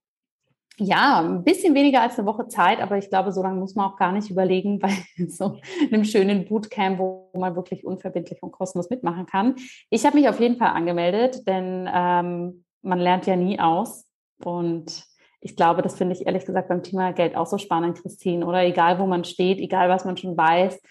[0.77, 3.91] ja, ein bisschen weniger als eine Woche Zeit, aber ich glaube, so lange muss man
[3.91, 4.91] auch gar nicht überlegen bei
[5.27, 5.59] so
[5.91, 9.53] einem schönen Bootcamp, wo man wirklich unverbindlich und kostenlos mitmachen kann.
[9.91, 14.07] Ich habe mich auf jeden Fall angemeldet, denn ähm, man lernt ja nie aus
[14.43, 15.14] und
[15.45, 18.63] ich glaube, das finde ich ehrlich gesagt beim Thema Geld auch so spannend, Christine, oder
[18.63, 20.81] egal wo man steht, egal was man schon weiß,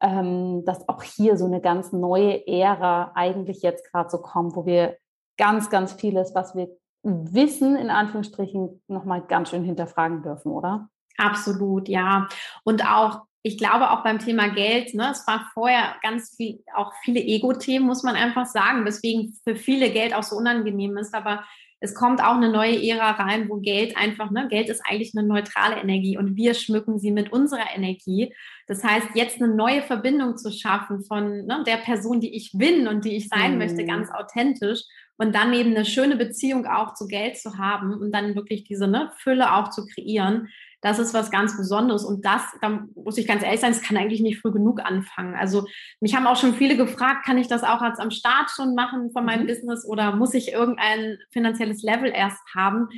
[0.00, 4.64] ähm, dass auch hier so eine ganz neue Ära eigentlich jetzt gerade so kommt, wo
[4.64, 4.96] wir
[5.36, 6.68] ganz, ganz vieles, was wir
[7.02, 10.88] wissen, in Anführungsstrichen, nochmal ganz schön hinterfragen dürfen, oder?
[11.18, 12.28] Absolut, ja.
[12.62, 16.92] Und auch ich glaube auch beim Thema Geld, ne, es war vorher ganz viel, auch
[17.02, 21.14] viele Ego-Themen, muss man einfach sagen, weswegen für viele Geld auch so unangenehm ist.
[21.14, 21.44] Aber
[21.80, 25.26] es kommt auch eine neue Ära rein, wo Geld einfach, ne, Geld ist eigentlich eine
[25.26, 28.34] neutrale Energie und wir schmücken sie mit unserer Energie.
[28.66, 32.86] Das heißt, jetzt eine neue Verbindung zu schaffen von ne, der Person, die ich bin
[32.86, 33.58] und die ich sein mhm.
[33.58, 34.82] möchte, ganz authentisch
[35.16, 38.86] und dann eben eine schöne Beziehung auch zu Geld zu haben und dann wirklich diese
[38.86, 40.48] ne, Fülle auch zu kreieren,
[40.80, 42.04] das ist was ganz Besonderes.
[42.04, 45.34] Und das, da muss ich ganz ehrlich sein, es kann eigentlich nicht früh genug anfangen.
[45.34, 45.66] Also
[46.00, 49.10] mich haben auch schon viele gefragt, kann ich das auch als am Start schon machen
[49.12, 49.48] von meinem mhm.
[49.48, 52.88] Business oder muss ich irgendein finanzielles Level erst haben?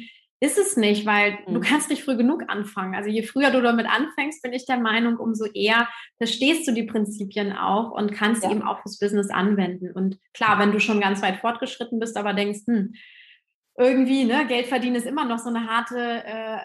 [0.40, 1.54] Ist es nicht, weil mhm.
[1.54, 2.94] du kannst nicht früh genug anfangen.
[2.94, 6.82] Also je früher du damit anfängst, bin ich der Meinung, umso eher verstehst du die
[6.84, 8.50] Prinzipien auch und kannst ja.
[8.50, 9.92] eben auch fürs Business anwenden.
[9.92, 12.94] Und klar, wenn du schon ganz weit fortgeschritten bist, aber denkst, hm,
[13.76, 16.58] irgendwie, ne, Geld verdienen ist immer noch so eine harte, äh,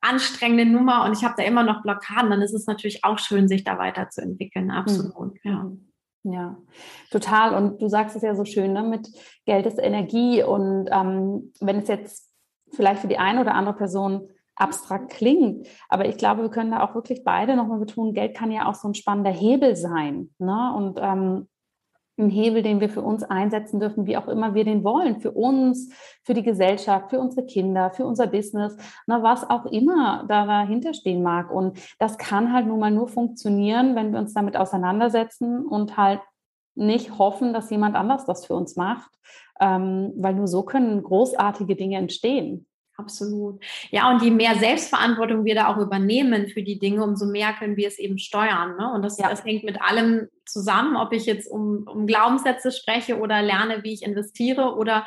[0.00, 3.48] anstrengende Nummer und ich habe da immer noch Blockaden, dann ist es natürlich auch schön,
[3.48, 4.70] sich da weiterzuentwickeln.
[4.70, 5.50] Absolut, mhm.
[5.50, 5.70] ja.
[6.28, 6.56] Ja,
[7.12, 7.54] total.
[7.54, 8.82] Und du sagst es ja so schön, ne?
[8.82, 9.08] mit
[9.44, 10.42] Geld ist Energie.
[10.42, 12.32] Und ähm, wenn es jetzt
[12.72, 15.68] vielleicht für die eine oder andere Person abstrakt klingt.
[15.88, 18.74] Aber ich glaube, wir können da auch wirklich beide nochmal betonen, Geld kann ja auch
[18.74, 20.30] so ein spannender Hebel sein.
[20.38, 20.74] Ne?
[20.74, 21.48] Und ähm,
[22.18, 25.32] ein Hebel, den wir für uns einsetzen dürfen, wie auch immer wir den wollen, für
[25.32, 25.90] uns,
[26.22, 30.94] für die Gesellschaft, für unsere Kinder, für unser Business, na, was auch immer da dahinter
[30.94, 31.50] stehen mag.
[31.50, 36.20] Und das kann halt nun mal nur funktionieren, wenn wir uns damit auseinandersetzen und halt
[36.74, 39.10] nicht hoffen, dass jemand anders das für uns macht,
[39.60, 42.66] ähm, weil nur so können großartige Dinge entstehen.
[42.98, 43.62] Absolut.
[43.90, 47.76] Ja, und je mehr Selbstverantwortung wir da auch übernehmen für die Dinge, umso mehr können
[47.76, 48.76] wir es eben steuern.
[48.76, 48.90] Ne?
[48.90, 49.28] Und das, ja.
[49.28, 53.92] das hängt mit allem zusammen, ob ich jetzt um, um Glaubenssätze spreche oder lerne, wie
[53.92, 55.04] ich investiere oder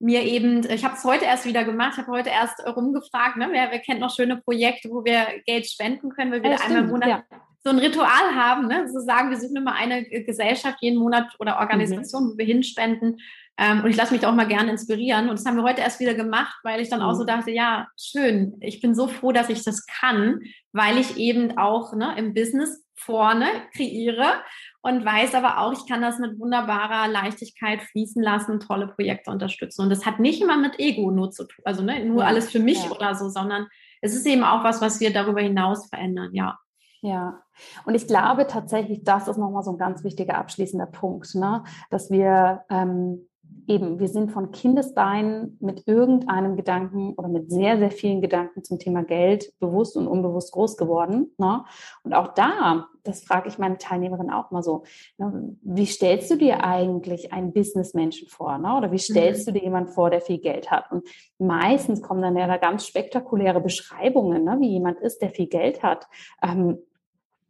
[0.00, 3.48] mir eben, ich habe es heute erst wieder gemacht, ich habe heute erst rumgefragt, ne?
[3.50, 6.84] wer, wer kennt noch schöne Projekte, wo wir Geld spenden können, weil wir ja, einmal
[6.84, 7.24] im Monat ja.
[7.64, 8.88] so ein Ritual haben, ne?
[8.88, 12.32] so sagen, wir suchen immer eine Gesellschaft jeden Monat oder Organisation, mhm.
[12.32, 13.18] wo wir hinspenden
[13.58, 15.28] ähm, und ich lasse mich da auch mal gerne inspirieren.
[15.28, 17.26] Und das haben wir heute erst wieder gemacht, weil ich dann auch so mhm.
[17.26, 20.40] dachte, ja, schön, ich bin so froh, dass ich das kann,
[20.72, 24.34] weil ich eben auch ne, im Business vorne kreiere
[24.82, 29.30] und weiß aber auch, ich kann das mit wunderbarer Leichtigkeit fließen lassen und tolle Projekte
[29.30, 29.82] unterstützen.
[29.82, 32.50] Und das hat nicht immer mit Ego nur zu tun, also ne, nur ja, alles
[32.50, 32.90] für mich ja.
[32.90, 33.66] oder so, sondern
[34.00, 36.58] es ist eben auch was, was wir darüber hinaus verändern, ja.
[37.00, 37.44] Ja,
[37.84, 41.62] und ich glaube tatsächlich, das ist nochmal so ein ganz wichtiger abschließender Punkt, ne?
[41.90, 43.27] dass wir ähm,
[43.68, 48.78] eben, wir sind von Kindesbeinen mit irgendeinem Gedanken oder mit sehr, sehr vielen Gedanken zum
[48.78, 51.32] Thema Geld bewusst und unbewusst groß geworden.
[51.36, 51.64] Ne?
[52.02, 54.84] Und auch da, das frage ich meine Teilnehmerin auch mal so,
[55.18, 55.56] ne?
[55.62, 58.58] wie stellst du dir eigentlich einen Businessmenschen vor?
[58.58, 58.74] Ne?
[58.74, 59.52] Oder wie stellst mhm.
[59.52, 60.90] du dir jemanden vor, der viel Geld hat?
[60.90, 61.06] Und
[61.38, 64.56] meistens kommen dann ja da ganz spektakuläre Beschreibungen, ne?
[64.60, 66.08] wie jemand ist, der viel Geld hat.
[66.42, 66.78] Ähm,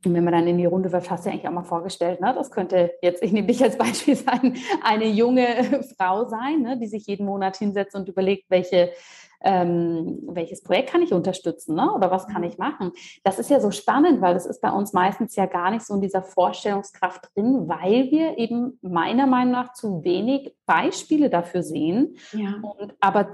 [0.04, 2.20] und wenn man dann in die Runde wirft, hast du ja eigentlich auch mal vorgestellt,
[2.20, 2.32] ne?
[2.32, 6.78] das könnte jetzt, ich nehme dich als Beispiel sein, eine junge Frau sein, ne?
[6.78, 8.92] die sich jeden Monat hinsetzt und überlegt, welche,
[9.40, 11.92] ähm, welches Projekt kann ich unterstützen ne?
[11.92, 12.48] oder was kann mhm.
[12.48, 12.92] ich machen.
[13.24, 15.94] Das ist ja so spannend, weil das ist bei uns meistens ja gar nicht so
[15.94, 22.16] in dieser Vorstellungskraft drin, weil wir eben meiner Meinung nach zu wenig Beispiele dafür sehen.
[22.32, 22.54] Ja.
[22.62, 23.32] Und, aber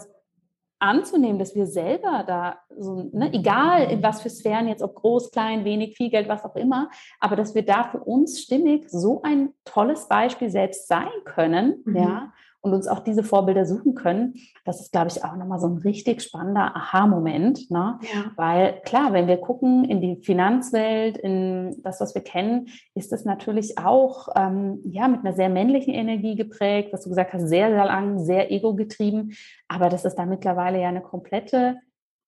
[0.84, 5.30] anzunehmen, dass wir selber da so, ne, egal in was für Sphären, jetzt ob groß,
[5.30, 9.22] klein, wenig, viel Geld, was auch immer, aber dass wir da für uns stimmig so
[9.22, 11.96] ein tolles Beispiel selbst sein können, mhm.
[11.96, 12.32] ja,
[12.64, 14.34] und uns auch diese Vorbilder suchen können,
[14.64, 17.70] das ist, glaube ich, auch nochmal so ein richtig spannender Aha-Moment.
[17.70, 17.98] Ne?
[18.00, 18.32] Ja.
[18.36, 23.26] Weil klar, wenn wir gucken in die Finanzwelt, in das, was wir kennen, ist es
[23.26, 27.68] natürlich auch ähm, ja, mit einer sehr männlichen Energie geprägt, was du gesagt hast, sehr,
[27.68, 29.34] sehr lang, sehr ego-getrieben.
[29.68, 31.76] Aber dass es da mittlerweile ja eine komplette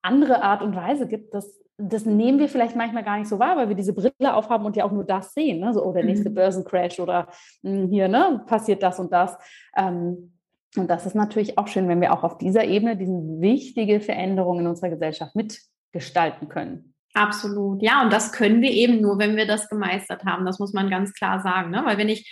[0.03, 3.55] andere Art und Weise gibt, das, das nehmen wir vielleicht manchmal gar nicht so wahr,
[3.55, 5.59] weil wir diese Brille aufhaben und ja auch nur das sehen.
[5.59, 5.73] Ne?
[5.73, 6.35] So, oh, der nächste mhm.
[6.35, 7.27] Börsencrash oder
[7.61, 9.37] mh, hm, hier ne, passiert das und das.
[9.75, 10.33] Ähm,
[10.75, 14.59] und das ist natürlich auch schön, wenn wir auch auf dieser Ebene diese wichtige Veränderung
[14.59, 16.93] in unserer Gesellschaft mitgestalten können.
[17.13, 17.81] Absolut.
[17.81, 20.45] Ja, und das können wir eben nur, wenn wir das gemeistert haben.
[20.45, 21.71] Das muss man ganz klar sagen.
[21.71, 21.81] Ne?
[21.85, 22.31] Weil wenn ich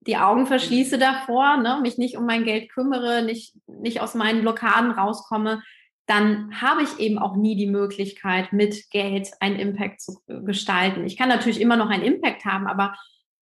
[0.00, 4.42] die Augen verschließe davor, ne, mich nicht um mein Geld kümmere, nicht, nicht aus meinen
[4.42, 5.62] Blockaden rauskomme,
[6.06, 11.04] dann habe ich eben auch nie die Möglichkeit, mit Geld einen Impact zu gestalten.
[11.04, 12.94] Ich kann natürlich immer noch einen Impact haben, aber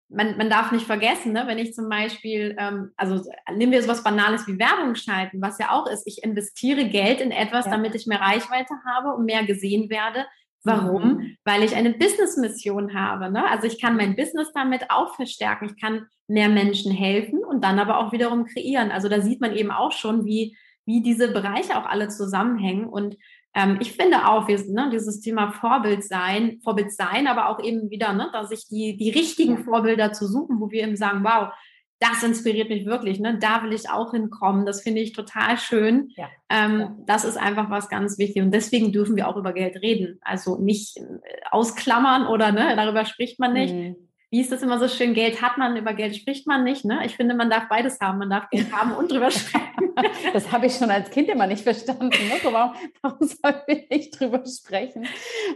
[0.09, 3.23] man, man darf nicht vergessen, ne, wenn ich zum Beispiel, ähm, also
[3.55, 7.31] nehmen wir sowas Banales wie Werbung schalten, was ja auch ist, ich investiere Geld in
[7.31, 7.73] etwas, ja.
[7.73, 10.27] damit ich mehr Reichweite habe und mehr gesehen werde.
[10.62, 11.17] Warum?
[11.17, 11.37] Mhm.
[11.45, 13.31] Weil ich eine Business-Mission habe.
[13.31, 13.47] Ne?
[13.51, 15.67] Also ich kann mein Business damit auch verstärken.
[15.67, 18.91] Ich kann mehr Menschen helfen und dann aber auch wiederum kreieren.
[18.91, 20.57] Also da sieht man eben auch schon, wie
[20.87, 22.87] wie diese Bereiche auch alle zusammenhängen.
[22.87, 23.16] Und
[23.55, 27.91] ähm, ich finde auch, wir, ne, dieses Thema Vorbild sein, Vorbild sein, aber auch eben
[27.91, 31.53] wieder, ne, dass sich die, die richtigen Vorbilder zu suchen, wo wir eben sagen, wow,
[32.01, 33.39] das inspiriert mich wirklich, ne?
[33.39, 34.66] da will ich auch hinkommen.
[34.66, 36.11] Das finde ich total schön.
[36.16, 36.28] Ja.
[36.51, 37.05] Ähm.
[37.07, 38.43] Das ist einfach was ganz wichtig.
[38.43, 40.18] Und deswegen dürfen wir auch über Geld reden.
[40.20, 41.03] Also nicht äh,
[41.51, 43.74] ausklammern oder ne, darüber spricht man nicht.
[43.74, 43.97] Mhm
[44.35, 46.85] wie ist das immer so schön, Geld hat man, über Geld spricht man nicht.
[46.85, 47.07] Ne?
[47.07, 48.18] Ich finde, man darf beides haben.
[48.18, 49.95] Man darf Geld haben und drüber sprechen.
[50.32, 52.09] das habe ich schon als Kind immer nicht verstanden.
[52.09, 52.41] Ne?
[52.43, 55.07] Warum, warum sollen wir nicht drüber sprechen?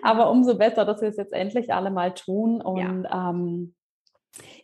[0.02, 2.60] Aber umso besser, dass wir es jetzt endlich alle mal tun.
[2.60, 3.30] Und ja.
[3.30, 3.74] ähm,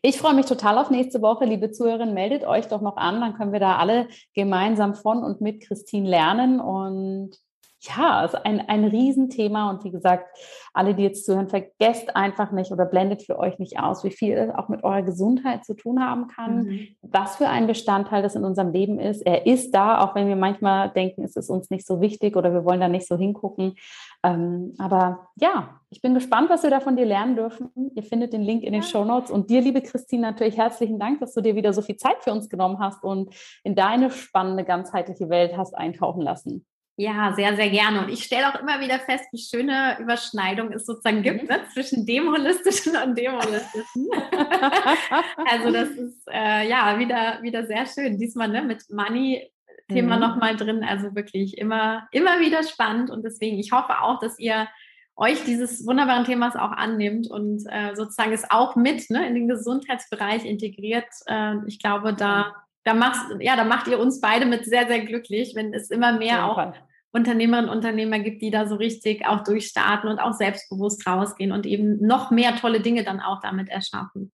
[0.01, 1.45] ich freue mich total auf nächste Woche.
[1.45, 5.41] Liebe Zuhörerinnen, meldet euch doch noch an, dann können wir da alle gemeinsam von und
[5.41, 6.61] mit Christine lernen.
[6.61, 7.33] Und
[7.87, 9.71] ja, es ist ein, ein Riesenthema.
[9.71, 10.27] Und wie gesagt,
[10.73, 14.37] alle, die jetzt zuhören, vergesst einfach nicht oder blendet für euch nicht aus, wie viel
[14.37, 16.89] es auch mit eurer Gesundheit zu tun haben kann, mhm.
[17.03, 19.23] was für ein Bestandteil das in unserem Leben ist.
[19.23, 22.53] Er ist da, auch wenn wir manchmal denken, es ist uns nicht so wichtig oder
[22.53, 23.75] wir wollen da nicht so hingucken.
[24.23, 27.71] Ähm, aber ja, ich bin gespannt, was wir da von dir lernen dürfen.
[27.95, 28.89] Ihr findet den Link in den ja.
[28.89, 29.31] Show Notes.
[29.31, 32.33] Und dir, liebe Christine, natürlich herzlichen Dank, dass du dir wieder so viel Zeit für
[32.33, 36.67] uns genommen hast und in deine spannende, ganzheitliche Welt hast eintauchen lassen.
[36.97, 38.03] Ja, sehr, sehr gerne.
[38.03, 41.49] Und ich stelle auch immer wieder fest, wie schöne Überschneidung es sozusagen gibt mhm.
[41.49, 44.09] ne, zwischen dem Holistischen und dem Holistischen.
[45.51, 48.17] also das ist äh, ja wieder, wieder sehr schön.
[48.17, 49.51] Diesmal ne, mit Money
[49.89, 50.23] Thema mhm.
[50.23, 50.85] nochmal drin.
[50.85, 53.11] Also wirklich immer, immer wieder spannend.
[53.11, 54.69] Und deswegen, ich hoffe auch, dass ihr
[55.17, 59.49] euch dieses wunderbaren Themas auch annimmt und äh, sozusagen es auch mit ne, in den
[59.49, 61.09] Gesundheitsbereich integriert.
[61.27, 62.55] Äh, ich glaube, da
[62.85, 66.13] da machst, ja, da macht ihr uns beide mit sehr, sehr glücklich, wenn es immer
[66.13, 66.75] mehr ja, auch
[67.13, 71.65] Unternehmerinnen und Unternehmer gibt, die da so richtig auch durchstarten und auch selbstbewusst rausgehen und
[71.65, 74.33] eben noch mehr tolle Dinge dann auch damit erschaffen.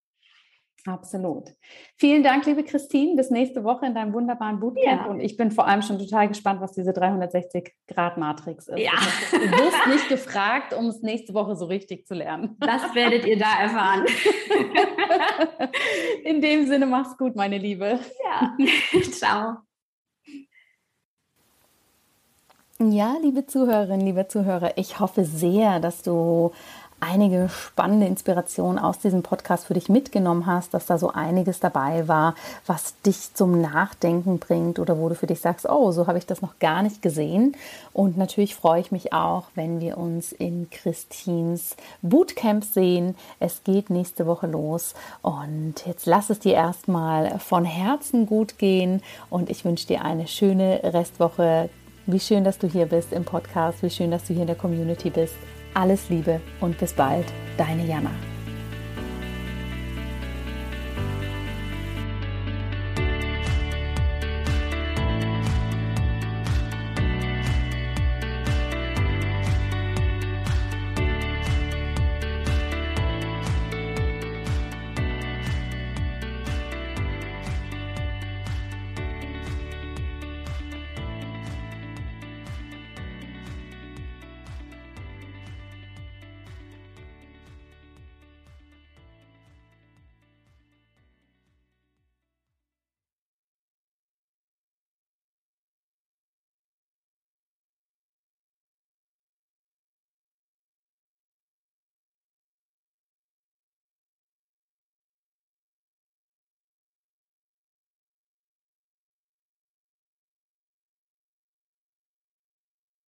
[0.87, 1.55] Absolut.
[1.97, 3.15] Vielen Dank, liebe Christine.
[3.17, 5.03] Bis nächste Woche in deinem wunderbaren Bootcamp.
[5.03, 5.07] Ja.
[5.07, 8.79] Und ich bin vor allem schon total gespannt, was diese 360-Grad-Matrix ist.
[8.79, 8.93] Ja.
[9.31, 12.57] Du wirst nicht gefragt, um es nächste Woche so richtig zu lernen.
[12.61, 14.07] Das werdet ihr da erfahren.
[16.25, 17.99] In dem Sinne, mach's gut, meine Liebe.
[18.25, 18.57] Ja.
[19.11, 19.57] Ciao.
[22.83, 26.53] Ja, liebe Zuhörerinnen, liebe Zuhörer, ich hoffe sehr, dass du
[27.01, 32.09] einige spannende Inspirationen aus diesem Podcast für dich mitgenommen hast, dass da so einiges dabei
[32.09, 32.35] war,
[32.67, 36.27] was dich zum Nachdenken bringt oder wo du für dich sagst, oh, so habe ich
[36.27, 37.57] das noch gar nicht gesehen.
[37.93, 43.17] Und natürlich freue ich mich auch, wenn wir uns in Christins Bootcamp sehen.
[43.39, 49.03] Es geht nächste Woche los und jetzt lass es dir erstmal von Herzen gut gehen
[49.29, 51.71] und ich wünsche dir eine schöne Restwoche.
[52.07, 54.57] Wie schön, dass du hier bist im Podcast, wie schön, dass du hier in der
[54.57, 55.35] Community bist.
[55.75, 58.11] Alles Liebe und bis bald, deine Jana.